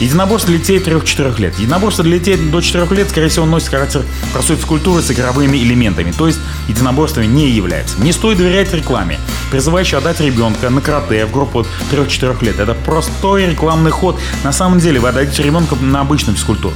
Единоборство 0.00 0.50
для 0.50 0.58
детей 0.58 0.78
3-4 0.78 1.40
лет. 1.40 1.58
Единоборство 1.58 2.04
для 2.04 2.18
детей 2.18 2.36
до 2.36 2.60
4 2.60 2.86
лет, 2.96 3.10
скорее 3.10 3.28
всего, 3.28 3.46
носит 3.46 3.68
характер 3.68 4.04
простой 4.32 4.56
физкультуры 4.56 5.02
с 5.02 5.10
игровыми 5.10 5.56
элементами, 5.56 6.12
то 6.12 6.28
есть 6.28 6.38
единоборствами 6.68 7.26
не 7.26 7.50
является. 7.50 8.00
Не 8.00 8.12
стоит 8.12 8.38
доверять 8.38 8.72
рекламе, 8.72 9.18
призывающей 9.50 9.98
отдать 9.98 10.20
ребенка 10.20 10.70
на 10.70 10.80
карате 10.80 11.26
в 11.26 11.32
группу 11.32 11.66
3-4 11.90 12.44
лет. 12.44 12.60
Это 12.60 12.74
простой 12.74 13.46
рекламный 13.46 13.90
ход. 13.90 14.20
На 14.44 14.52
самом 14.52 14.78
деле 14.78 15.00
вы 15.00 15.08
отдадите 15.08 15.42
ребенка 15.42 15.74
на 15.74 16.00
обычную 16.02 16.36
физкультуру. 16.36 16.74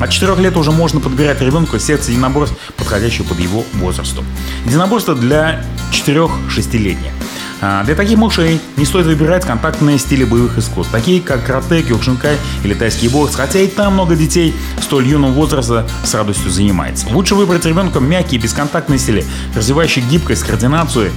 От 0.00 0.10
4 0.10 0.34
лет 0.42 0.56
уже 0.56 0.72
можно 0.72 0.98
подбирать 0.98 1.40
ребенку 1.40 1.78
сердце 1.78 2.10
единоборств, 2.10 2.56
подходящее 2.76 3.24
под 3.24 3.38
его 3.38 3.64
возрасту. 3.74 4.24
Единоборство 4.66 5.14
для 5.14 5.64
4-6-летних. 5.92 7.12
А, 7.60 7.84
для 7.84 7.94
таких 7.94 8.18
малышей 8.18 8.60
не 8.76 8.84
стоит 8.84 9.06
выбирать 9.06 9.44
контактные 9.44 9.98
стили 9.98 10.24
боевых 10.24 10.58
искусств, 10.58 10.92
такие 10.92 11.20
как 11.20 11.44
карате, 11.44 11.82
кёкшинкай 11.82 12.36
или 12.62 12.74
тайский 12.74 13.08
бокс, 13.08 13.34
хотя 13.34 13.60
и 13.60 13.66
там 13.66 13.94
много 13.94 14.16
детей 14.16 14.54
столь 14.80 15.06
юного 15.06 15.32
возраста 15.32 15.86
с 16.04 16.14
радостью 16.14 16.50
занимается. 16.50 17.06
Лучше 17.10 17.34
выбрать 17.34 17.64
ребенка 17.64 18.00
мягкие 18.00 18.40
бесконтактные 18.40 18.98
стили, 18.98 19.24
развивающие 19.54 20.04
гибкость, 20.04 20.44
координацию 20.44 21.10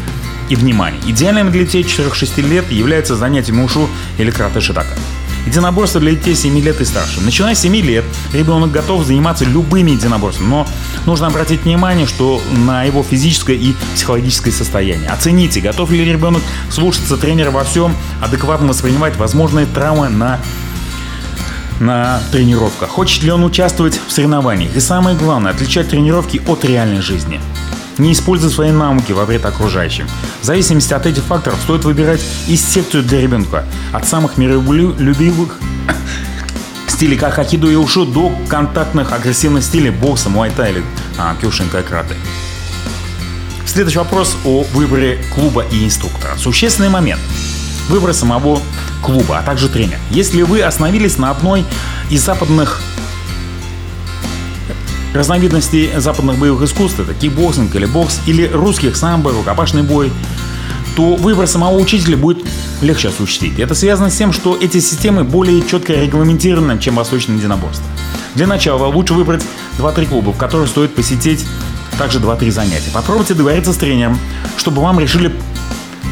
и 0.50 0.56
внимание. 0.56 1.02
Идеальным 1.08 1.52
для 1.52 1.66
детей 1.66 1.84
4-6 1.84 2.42
лет 2.48 2.72
является 2.72 3.16
занятие 3.16 3.54
мушу 3.54 3.90
или 4.18 4.32
карате 4.32 4.62
шитака. 4.62 4.96
Единоборство 5.48 6.02
для 6.02 6.12
детей 6.12 6.36
7 6.36 6.60
лет 6.60 6.82
и 6.82 6.86
старше. 6.86 7.22
Начиная 7.22 7.56
с 7.56 7.60
7 7.60 7.74
лет 7.78 8.04
ребенок 8.34 8.70
готов 8.70 9.06
заниматься 9.06 9.46
любыми 9.46 9.92
единоборствами, 9.92 10.50
но 10.50 10.68
нужно 11.06 11.28
обратить 11.28 11.64
внимание, 11.64 12.06
что 12.06 12.42
на 12.52 12.84
его 12.84 13.02
физическое 13.02 13.56
и 13.56 13.74
психологическое 13.96 14.52
состояние. 14.52 15.10
Оцените, 15.10 15.62
готов 15.62 15.90
ли 15.92 16.04
ребенок 16.04 16.42
слушаться 16.70 17.16
тренера 17.16 17.50
во 17.52 17.64
всем, 17.64 17.96
адекватно 18.22 18.68
воспринимать 18.68 19.16
возможные 19.16 19.66
травмы 19.66 20.10
на 20.10 20.40
на 21.80 22.20
тренировках. 22.32 22.90
Хочет 22.90 23.24
ли 23.24 23.32
он 23.32 23.44
участвовать 23.44 24.02
в 24.08 24.12
соревнованиях? 24.12 24.76
И 24.76 24.80
самое 24.80 25.16
главное, 25.16 25.52
отличать 25.52 25.90
тренировки 25.90 26.42
от 26.48 26.66
реальной 26.66 27.02
жизни 27.02 27.40
не 27.98 28.14
используя 28.14 28.50
свои 28.50 28.72
навыки 28.72 29.12
во 29.12 29.26
вред 29.26 29.46
окружающим. 29.46 30.08
В 30.42 30.46
зависимости 30.46 30.94
от 30.94 31.06
этих 31.06 31.24
факторов 31.24 31.60
стоит 31.64 31.84
выбирать 31.84 32.22
и 32.48 32.56
секцию 32.56 33.04
для 33.04 33.22
ребенка. 33.22 33.66
От 33.94 34.08
самых 34.08 34.38
миролюбивых 34.38 35.60
стилей 36.88 37.18
как 37.18 37.34
хакидо 37.34 37.70
и 37.70 37.76
ушу 37.76 38.06
до 38.06 38.32
контактных 38.48 39.12
агрессивных 39.12 39.64
стилей 39.64 39.92
бокса, 39.92 40.30
муайта 40.30 40.66
или 40.66 40.84
а, 41.18 41.36
кюшинка 41.36 41.80
и 41.80 41.84
карате. 41.84 42.16
Следующий 43.66 44.00
вопрос 44.00 44.36
о 44.46 44.64
выборе 44.74 45.20
клуба 45.36 45.64
и 45.72 45.86
инструктора. 45.86 46.36
Существенный 46.38 46.90
момент. 46.90 47.22
Выбор 47.90 48.14
самого 48.14 48.60
клуба, 49.04 49.40
а 49.40 49.44
также 49.44 49.70
тренер. 49.70 50.00
Если 50.10 50.42
вы 50.42 50.62
остановились 50.62 51.18
на 51.18 51.32
одной 51.32 51.66
из 52.10 52.24
западных 52.24 52.82
разновидностей 55.14 56.00
западных 56.00 56.38
боевых 56.38 56.64
искусств, 56.64 57.00
это 57.00 57.14
кикбоксинг 57.14 57.76
или 57.76 57.86
бокс, 57.86 58.20
или 58.28 58.48
русских 58.48 58.96
самбо, 58.96 59.32
рукопашный 59.32 59.84
бой, 59.84 60.12
то 60.96 61.16
выбор 61.16 61.48
самого 61.48 61.78
учителя 61.78 62.18
будет 62.18 62.46
легче 62.82 63.10
осуществить. 63.10 63.60
Это 63.60 63.76
связано 63.76 64.10
с 64.10 64.16
тем, 64.16 64.34
что 64.34 64.58
эти 64.58 64.80
системы 64.80 65.24
более 65.24 65.62
четко 65.62 65.94
регламентированы, 65.94 66.80
чем 66.80 66.96
восточное 66.96 67.38
единоборство. 67.38 67.86
Для 68.36 68.48
начала 68.48 68.88
лучше 68.88 69.14
выбрать 69.14 69.44
2-3 69.78 70.08
клуба, 70.08 70.32
в 70.32 70.38
которые 70.38 70.68
стоит 70.68 70.96
посетить 70.96 71.46
также 71.98 72.20
2-3 72.20 72.52
занятия. 72.52 72.90
Попробуйте 72.94 73.34
договориться 73.34 73.74
с 73.74 73.78
тренером, 73.78 74.20
чтобы 74.58 74.82
вам 74.82 75.00
решили, 75.00 75.34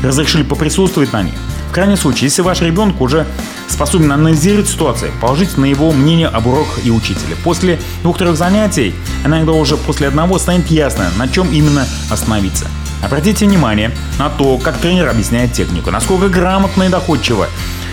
разрешили 0.03 0.43
поприсутствовать 0.43 1.13
на 1.13 1.23
них. 1.23 1.33
В 1.69 1.73
крайнем 1.73 1.97
случае, 1.97 2.25
если 2.25 2.41
ваш 2.41 2.61
ребенок 2.61 3.01
уже 3.01 3.25
способен 3.67 4.11
анализировать 4.11 4.69
ситуацию, 4.69 5.11
положитесь 5.21 5.59
на 5.59 5.65
его 5.65 5.91
мнение 5.91 6.27
об 6.27 6.47
уроках 6.47 6.85
и 6.85 6.91
учителе. 6.91 7.35
После 7.43 7.79
двух-трех 8.03 8.35
занятий, 8.37 8.93
иногда 9.25 9.51
уже 9.53 9.77
после 9.77 10.07
одного, 10.07 10.37
станет 10.39 10.67
ясно, 10.67 11.09
на 11.17 11.27
чем 11.27 11.51
именно 11.51 11.85
остановиться. 12.09 12.67
Обратите 13.03 13.45
внимание 13.45 13.91
на 14.17 14.29
то, 14.29 14.57
как 14.57 14.77
тренер 14.77 15.09
объясняет 15.09 15.53
технику, 15.53 15.91
насколько 15.91 16.29
грамотно 16.29 16.83
и 16.83 16.89
доходчиво. 16.89 17.47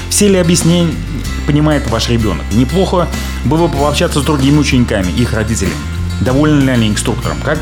Все 0.09 0.29
ли 0.29 0.39
объяснения 0.39 0.93
понимает 1.47 1.89
ваш 1.91 2.09
ребенок? 2.09 2.45
Неплохо 2.53 3.09
было 3.45 3.67
бы 3.67 3.79
пообщаться 3.79 4.21
с 4.21 4.25
другими 4.25 4.59
учениками, 4.59 5.11
их 5.11 5.33
родителями. 5.33 5.75
Довольны 6.21 6.63
ли 6.63 6.71
они 6.71 6.89
инструктором? 6.89 7.39
Как, 7.43 7.59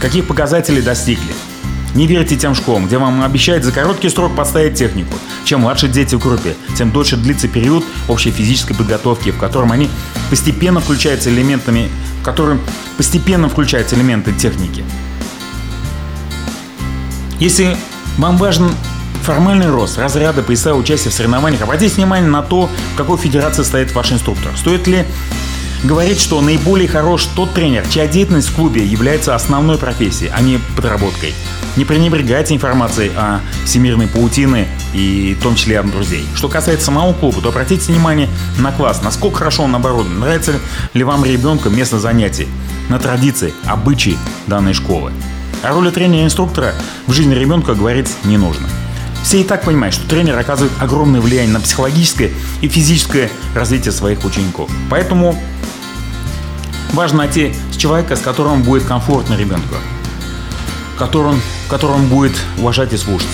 каких 0.00 0.26
показателей 0.26 0.80
достигли? 0.80 1.34
Не 1.94 2.06
верьте 2.06 2.36
тем 2.36 2.54
школам, 2.54 2.86
где 2.86 2.98
вам 2.98 3.22
обещают 3.22 3.64
за 3.64 3.72
короткий 3.72 4.08
срок 4.08 4.36
поставить 4.36 4.74
технику. 4.74 5.14
Чем 5.44 5.60
младше 5.60 5.88
дети 5.88 6.14
в 6.14 6.20
группе, 6.20 6.54
тем 6.76 6.90
дольше 6.90 7.16
длится 7.16 7.48
период 7.48 7.84
общей 8.08 8.30
физической 8.30 8.74
подготовки, 8.74 9.30
в 9.30 9.38
котором 9.38 9.72
они 9.72 9.88
постепенно 10.30 10.80
включаются 10.80 11.30
элементами, 11.30 11.88
в 12.20 12.24
котором 12.24 12.60
постепенно 12.96 13.48
включаются 13.48 13.96
элементы 13.96 14.32
техники. 14.32 14.84
Если 17.40 17.76
вам 18.18 18.36
важен 18.36 18.70
формальный 19.22 19.70
рост, 19.70 19.98
разряда, 19.98 20.42
пояса, 20.42 20.74
участия 20.74 21.10
в 21.10 21.14
соревнованиях, 21.14 21.62
обратите 21.62 21.94
внимание 21.94 22.28
на 22.28 22.42
то, 22.42 22.68
в 22.94 22.96
какой 22.96 23.16
федерации 23.18 23.62
стоит 23.62 23.92
ваш 23.94 24.12
инструктор. 24.12 24.56
Стоит 24.56 24.86
ли 24.86 25.04
говорить, 25.84 26.20
что 26.20 26.40
наиболее 26.40 26.88
хорош 26.88 27.26
тот 27.34 27.54
тренер, 27.54 27.86
чья 27.88 28.06
деятельность 28.06 28.48
в 28.48 28.54
клубе 28.54 28.84
является 28.84 29.34
основной 29.34 29.78
профессией, 29.78 30.30
а 30.34 30.40
не 30.40 30.58
подработкой. 30.76 31.34
Не 31.76 31.84
пренебрегайте 31.84 32.54
информацией 32.54 33.10
о 33.16 33.40
всемирной 33.64 34.08
паутины 34.08 34.66
и 34.94 35.36
в 35.38 35.42
том 35.42 35.54
числе 35.54 35.80
от 35.80 35.90
друзей. 35.90 36.26
Что 36.34 36.48
касается 36.48 36.86
самого 36.86 37.12
клуба, 37.12 37.40
то 37.40 37.50
обратите 37.50 37.92
внимание 37.92 38.28
на 38.58 38.72
класс, 38.72 39.02
насколько 39.02 39.38
хорошо 39.38 39.64
он 39.64 39.74
оборудован, 39.74 40.20
нравится 40.20 40.54
ли 40.94 41.04
вам 41.04 41.24
ребенка 41.24 41.68
место 41.70 41.98
занятий, 41.98 42.48
на 42.88 42.98
традиции, 42.98 43.52
обычаи 43.66 44.16
данной 44.46 44.74
школы. 44.74 45.12
О 45.62 45.72
роли 45.72 45.90
тренера-инструктора 45.90 46.74
в 47.06 47.12
жизни 47.12 47.34
ребенка 47.34 47.74
говорить 47.74 48.10
не 48.24 48.36
нужно. 48.38 48.68
Все 49.22 49.40
и 49.40 49.44
так 49.44 49.64
понимают, 49.64 49.94
что 49.94 50.08
тренер 50.08 50.38
оказывает 50.38 50.72
огромное 50.78 51.20
влияние 51.20 51.52
на 51.52 51.60
психологическое 51.60 52.32
и 52.60 52.68
физическое 52.68 53.30
развитие 53.54 53.92
своих 53.92 54.24
учеников. 54.24 54.70
Поэтому 54.90 55.38
важно 56.92 57.18
найти 57.18 57.52
человека, 57.76 58.16
с 58.16 58.20
которым 58.20 58.62
будет 58.62 58.84
комфортно 58.84 59.34
ребенку, 59.34 59.74
которым, 60.98 61.40
которым 61.68 62.06
будет 62.08 62.36
уважать 62.58 62.92
и 62.92 62.96
слушаться. 62.96 63.32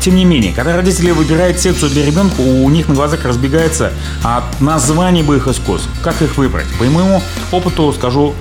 Тем 0.00 0.14
не 0.16 0.24
менее, 0.24 0.54
когда 0.54 0.76
родители 0.76 1.10
выбирают 1.10 1.58
секцию 1.58 1.90
для 1.90 2.06
ребенка, 2.06 2.40
у 2.40 2.70
них 2.70 2.88
на 2.88 2.94
глазах 2.94 3.24
разбегается 3.26 3.92
от 4.22 4.60
названий 4.60 5.22
боевых 5.22 5.48
искусств. 5.48 5.88
Как 6.02 6.22
их 6.22 6.38
выбрать? 6.38 6.66
По 6.78 6.84
моему 6.84 7.22
опыту 7.52 7.92
скажу 7.92 8.34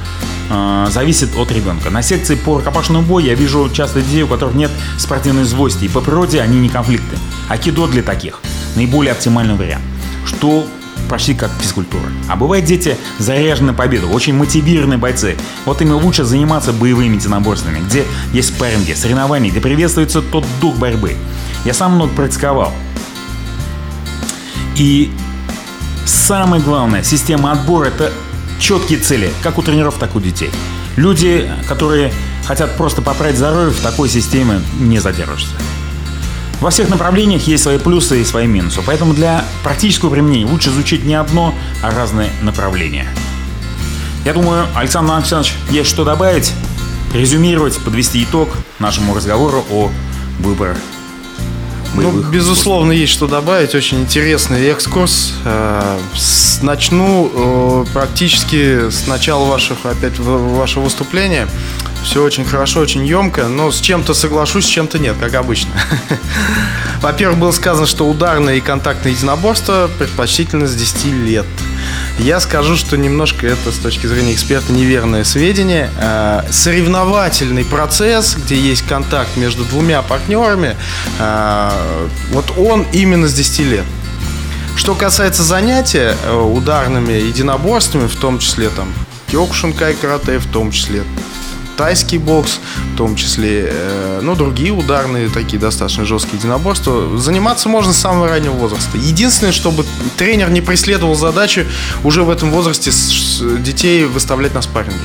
э, 0.50 0.88
зависит 0.92 1.36
от 1.38 1.52
ребенка. 1.52 1.90
На 1.90 2.02
секции 2.02 2.36
по 2.36 2.58
рукопашному 2.58 3.06
бою 3.06 3.26
я 3.26 3.36
вижу 3.36 3.70
часто 3.72 4.02
детей, 4.02 4.24
у 4.24 4.28
которых 4.28 4.56
нет 4.56 4.72
спортивной 4.98 5.44
злости, 5.44 5.86
и 5.86 5.90
по 5.90 6.02
природе 6.02 6.42
они 6.42 6.60
не 6.60 6.70
конфликты. 6.70 7.18
Акидо 7.48 7.88
для 7.88 8.04
таких 8.04 8.40
наиболее 8.76 9.12
оптимальный 9.12 9.56
вариант. 9.56 9.84
Что 10.26 10.68
почти 11.10 11.34
как 11.34 11.52
физкультура. 11.60 12.04
А 12.28 12.36
бывают 12.36 12.66
дети 12.66 12.96
заряжены 13.18 13.74
победу, 13.74 14.10
очень 14.10 14.34
мотивированные 14.36 14.98
бойцы. 14.98 15.36
Вот 15.66 15.82
им 15.82 15.92
лучше 15.94 16.24
заниматься 16.24 16.72
боевыми 16.72 17.16
единоборствами, 17.16 17.80
где 17.80 18.06
есть 18.32 18.56
спарринги, 18.56 18.94
соревнования, 18.94 19.50
где 19.50 19.60
приветствуется 19.60 20.22
тот 20.22 20.46
дух 20.62 20.76
борьбы. 20.76 21.16
Я 21.66 21.74
сам 21.74 21.96
много 21.96 22.14
практиковал. 22.14 22.72
И 24.76 25.12
самое 26.06 26.62
главное, 26.62 27.04
система 27.04 27.52
отбора– 27.52 27.86
это 27.88 28.14
четкие 28.60 29.00
цели, 29.00 29.32
как 29.42 29.58
у 29.58 29.62
тренеров, 29.62 29.98
так 29.98 30.16
и 30.16 30.18
у 30.18 30.22
детей. 30.22 30.52
Люди, 30.96 31.50
которые 31.68 32.12
хотят 32.46 32.76
просто 32.78 33.02
поправить 33.02 33.38
здоровье, 33.38 33.72
в 33.72 33.82
такой 33.82 34.10
системе 34.10 34.62
не 34.80 35.00
задержишься. 35.00 35.56
Во 36.60 36.70
всех 36.70 36.90
направлениях 36.90 37.48
есть 37.48 37.64
свои 37.64 37.78
плюсы 37.78 38.22
и 38.22 38.26
свои 38.26 38.46
минусы, 38.46 38.82
поэтому 38.86 39.14
для 39.14 39.46
практического 39.64 40.10
применения 40.10 40.46
лучше 40.46 40.70
изучить 40.70 41.06
не 41.06 41.16
одно, 41.16 41.56
а 41.82 41.92
разные 41.92 42.30
направления. 42.42 43.08
Я 44.26 44.34
думаю, 44.34 44.68
Александр 44.76 45.14
Александрович, 45.14 45.54
есть 45.72 45.90
что 45.90 46.04
добавить, 46.04 46.52
резюмировать, 47.14 47.78
подвести 47.80 48.22
итог 48.24 48.50
нашему 48.80 49.16
разговору 49.16 49.64
о 49.72 49.90
выборах 50.40 50.78
ну, 51.96 52.22
безусловно, 52.22 52.92
есть 52.92 53.14
что 53.14 53.28
добавить. 53.28 53.76
Очень 53.76 54.02
интересный 54.02 54.68
экскурс. 54.68 55.34
Э, 55.46 56.00
начну 56.62 57.32
э, 57.34 57.94
практически 57.94 58.90
с 58.90 59.08
начала 59.08 59.46
ваших, 59.46 59.86
опять 59.86 60.18
вашего 60.20 60.84
выступления. 60.84 61.48
Все 62.04 62.24
очень 62.24 62.46
хорошо, 62.46 62.80
очень 62.80 63.06
емко, 63.06 63.48
но 63.48 63.72
с 63.72 63.82
чем-то 63.82 64.14
соглашусь, 64.14 64.66
с 64.66 64.70
чем-то 64.70 65.00
нет, 65.00 65.16
как 65.20 65.34
обычно. 65.36 65.72
Во-первых, 67.02 67.40
было 67.40 67.52
сказано, 67.52 67.88
что 67.88 68.08
ударное 68.08 68.56
и 68.56 68.62
контактное 68.62 69.12
единоборство 69.12 69.90
предпочтительно 69.98 70.68
с 70.68 70.76
10 70.76 71.06
лет. 71.26 71.46
Я 72.20 72.40
скажу, 72.40 72.76
что 72.76 72.98
немножко 72.98 73.48
это 73.48 73.72
с 73.72 73.78
точки 73.78 74.08
зрения 74.08 74.34
эксперта 74.34 74.74
неверное 74.74 75.24
сведение. 75.24 75.90
Э, 76.00 76.42
соревновательный 76.52 77.64
процесс, 77.64 78.36
где 78.36 78.56
есть 78.58 78.86
контакт 78.88 79.38
между 79.38 79.64
двумя 79.64 80.02
партнерами, 80.02 80.76
э, 81.20 82.08
вот 82.32 82.54
он 82.58 82.86
именно 82.92 83.28
с 83.28 83.34
10 83.34 83.60
лет. 83.60 83.86
Что 84.76 84.96
касается 84.96 85.44
занятия 85.44 86.16
э, 86.26 86.36
ударными 86.36 87.14
единоборствами, 87.14 88.08
в 88.08 88.16
том 88.16 88.40
числе 88.40 88.70
там 88.70 88.94
кёкушинкай 89.32 89.94
карате, 89.94 90.40
в 90.40 90.48
том 90.48 90.72
числе 90.72 91.04
тайский 91.80 92.18
бокс, 92.18 92.60
в 92.94 92.98
том 92.98 93.16
числе, 93.16 93.70
э, 93.72 94.20
ну, 94.22 94.36
другие 94.36 94.74
ударные, 94.74 95.30
такие 95.30 95.58
достаточно 95.58 96.04
жесткие 96.04 96.38
единоборства. 96.38 97.18
Заниматься 97.18 97.70
можно 97.70 97.94
с 97.94 97.98
самого 97.98 98.28
раннего 98.28 98.52
возраста. 98.52 98.98
Единственное, 98.98 99.54
чтобы 99.54 99.86
тренер 100.18 100.50
не 100.50 100.60
преследовал 100.60 101.16
задачу 101.16 101.64
уже 102.04 102.24
в 102.24 102.30
этом 102.30 102.52
возрасте 102.52 102.92
детей 103.60 104.04
выставлять 104.04 104.54
на 104.54 104.62
спарринге. 104.62 105.00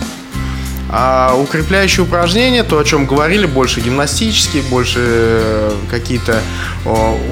А 0.88 1.36
укрепляющие 1.40 2.04
упражнения, 2.04 2.64
то, 2.64 2.76
о 2.76 2.84
чем 2.84 3.06
говорили, 3.06 3.46
больше 3.46 3.80
гимнастические, 3.80 4.64
больше 4.64 4.98
э, 4.98 5.72
какие-то 5.92 6.42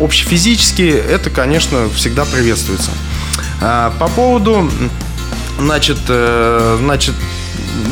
общефизические, 0.01 0.99
это, 0.99 1.31
конечно, 1.31 1.89
всегда 1.97 2.25
приветствуется. 2.27 2.93
А, 3.61 3.93
по 3.99 4.07
поводу, 4.07 4.71
значит, 5.59 5.99
э, 6.09 6.77
значит, 6.81 7.15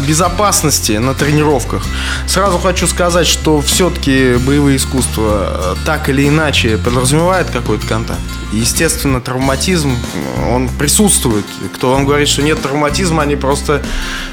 безопасности 0.07 0.93
на 0.93 1.15
тренировках. 1.15 1.85
Сразу 2.27 2.59
хочу 2.59 2.87
сказать, 2.87 3.27
что 3.27 3.61
все-таки 3.61 4.37
боевые 4.37 4.77
искусства 4.77 5.75
э, 5.75 5.87
так 5.87 6.09
или 6.09 6.29
иначе 6.29 6.79
подразумевают 6.79 7.51
какой-то 7.51 7.87
контакт. 7.87 8.21
Естественно, 8.53 9.21
травматизм, 9.21 9.93
э, 9.93 10.55
он 10.55 10.69
присутствует. 10.69 11.45
Кто 11.75 11.93
вам 11.93 12.05
говорит, 12.05 12.29
что 12.29 12.43
нет 12.43 12.61
травматизма, 12.61 13.23
они 13.23 13.37
просто 13.37 13.83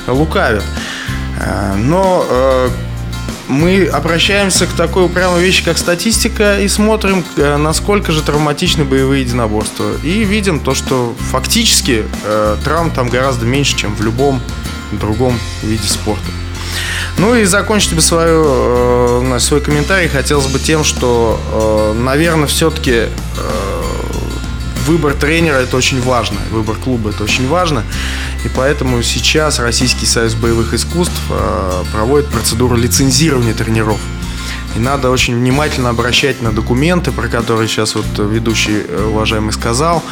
лукавят. 0.08 0.64
Э, 1.40 1.76
но 1.76 2.26
мы 3.48 3.86
обращаемся 3.86 4.68
к 4.68 4.72
такой 4.72 5.06
упрямой 5.06 5.42
вещи, 5.42 5.64
как 5.64 5.78
статистика, 5.78 6.60
и 6.60 6.68
смотрим, 6.68 7.24
насколько 7.38 8.12
же 8.12 8.22
травматичны 8.22 8.84
боевые 8.84 9.22
единоборства. 9.22 9.94
И 10.04 10.26
видим 10.26 10.60
то, 10.60 10.76
что 10.76 11.16
фактически 11.32 12.04
травм 12.66 12.92
там 12.92 13.08
гораздо 13.08 13.46
меньше, 13.46 13.78
чем 13.78 13.96
в 13.96 14.02
любом 14.02 14.42
другом 14.92 15.38
виде 15.64 15.88
спорта. 15.88 16.32
Ну 17.18 17.36
и 17.36 17.46
закончить 17.46 17.94
бы 17.94 18.02
свою, 18.02 18.44
э, 19.34 19.40
свой 19.40 19.62
комментарий 19.62 20.08
хотелось 20.08 20.48
бы 20.48 20.60
тем, 20.60 20.84
что, 20.84 21.94
э, 21.96 22.00
наверное, 22.00 22.48
все-таки 22.48 22.92
э, 22.92 23.10
выбор 24.86 25.14
тренера 25.14 25.56
это 25.56 25.78
очень 25.78 26.02
важно, 26.02 26.38
выбор 26.52 26.76
клуба 26.76 27.10
это 27.10 27.24
очень 27.24 27.48
важно. 27.48 27.84
И 28.46 28.50
поэтому 28.50 29.02
сейчас 29.04 29.60
Российский 29.60 30.06
союз 30.06 30.36
боевых 30.36 30.74
искусств 30.74 31.20
э, 31.30 31.84
проводит 31.92 32.28
процедуру 32.30 32.76
лицензирования 32.76 33.54
тренеров. 33.54 34.00
И 34.78 34.80
надо 34.80 35.10
очень 35.10 35.36
внимательно 35.36 35.90
обращать 35.90 36.44
на 36.44 36.52
документы, 36.52 37.12
про 37.12 37.28
которые 37.28 37.68
сейчас 37.68 37.96
вот 37.96 38.06
ведущий 38.20 38.84
э, 38.88 39.06
уважаемый 39.08 39.52
сказал, 39.52 40.04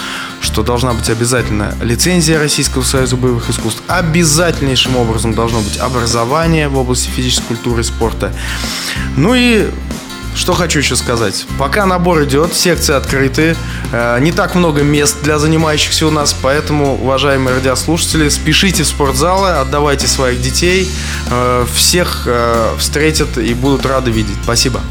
что 0.41 0.63
должна 0.63 0.93
быть 0.93 1.07
обязательно 1.07 1.75
лицензия 1.83 2.39
Российского 2.39 2.81
союза 2.81 3.15
боевых 3.15 3.47
искусств. 3.47 3.83
Обязательнейшим 3.87 4.97
образом 4.97 5.35
должно 5.35 5.59
быть 5.59 5.77
образование 5.77 6.67
в 6.67 6.79
области 6.79 7.09
физической 7.09 7.49
культуры 7.49 7.81
и 7.81 7.83
спорта. 7.83 8.33
Ну 9.15 9.35
и 9.35 9.67
что 10.35 10.53
хочу 10.53 10.79
еще 10.79 10.95
сказать. 10.95 11.45
Пока 11.57 11.85
набор 11.85 12.23
идет, 12.25 12.53
секции 12.53 12.93
открыты. 12.93 13.55
Э, 13.91 14.19
не 14.19 14.31
так 14.31 14.55
много 14.55 14.83
мест 14.83 15.17
для 15.23 15.39
занимающихся 15.39 16.05
у 16.07 16.11
нас, 16.11 16.35
поэтому, 16.39 16.95
уважаемые 16.95 17.55
радиослушатели, 17.55 18.29
спешите 18.29 18.83
в 18.83 18.87
спортзалы, 18.87 19.49
отдавайте 19.49 20.07
своих 20.07 20.41
детей. 20.41 20.89
Э, 21.29 21.65
всех 21.73 22.23
э, 22.25 22.75
встретят 22.77 23.37
и 23.37 23.53
будут 23.53 23.85
рады 23.85 24.11
видеть. 24.11 24.37
Спасибо. 24.43 24.81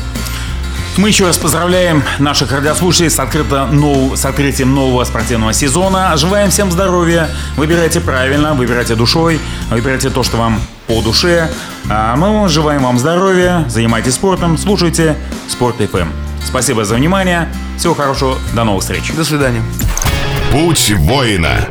Мы 0.96 1.08
еще 1.08 1.26
раз 1.26 1.36
поздравляем 1.38 2.04
наших 2.20 2.52
радиослушателей 2.52 3.10
с, 3.10 3.18
открыто 3.18 3.66
нов... 3.66 4.16
с 4.16 4.24
открытием 4.24 4.74
нового 4.74 5.04
спортивного 5.04 5.52
сезона. 5.52 6.16
Желаем 6.16 6.50
всем 6.50 6.70
здоровья. 6.70 7.28
Выбирайте 7.56 8.00
правильно, 8.00 8.54
выбирайте 8.54 8.94
душой, 8.94 9.40
выбирайте 9.70 10.10
то, 10.10 10.22
что 10.22 10.36
вам 10.36 10.60
по 10.86 11.02
душе. 11.02 11.50
А 11.90 12.16
мы 12.16 12.48
желаем 12.48 12.82
вам 12.82 12.98
здоровья, 12.98 13.64
занимайтесь 13.68 14.14
спортом, 14.14 14.58
слушайте 14.58 15.16
Спорт 15.48 15.80
FM. 15.80 16.08
Спасибо 16.44 16.84
за 16.84 16.94
внимание. 16.94 17.48
Всего 17.78 17.94
хорошего. 17.94 18.38
До 18.54 18.64
новых 18.64 18.82
встреч. 18.82 19.12
До 19.14 19.24
свидания. 19.24 19.62
Путь 20.52 20.92
воина. 20.96 21.68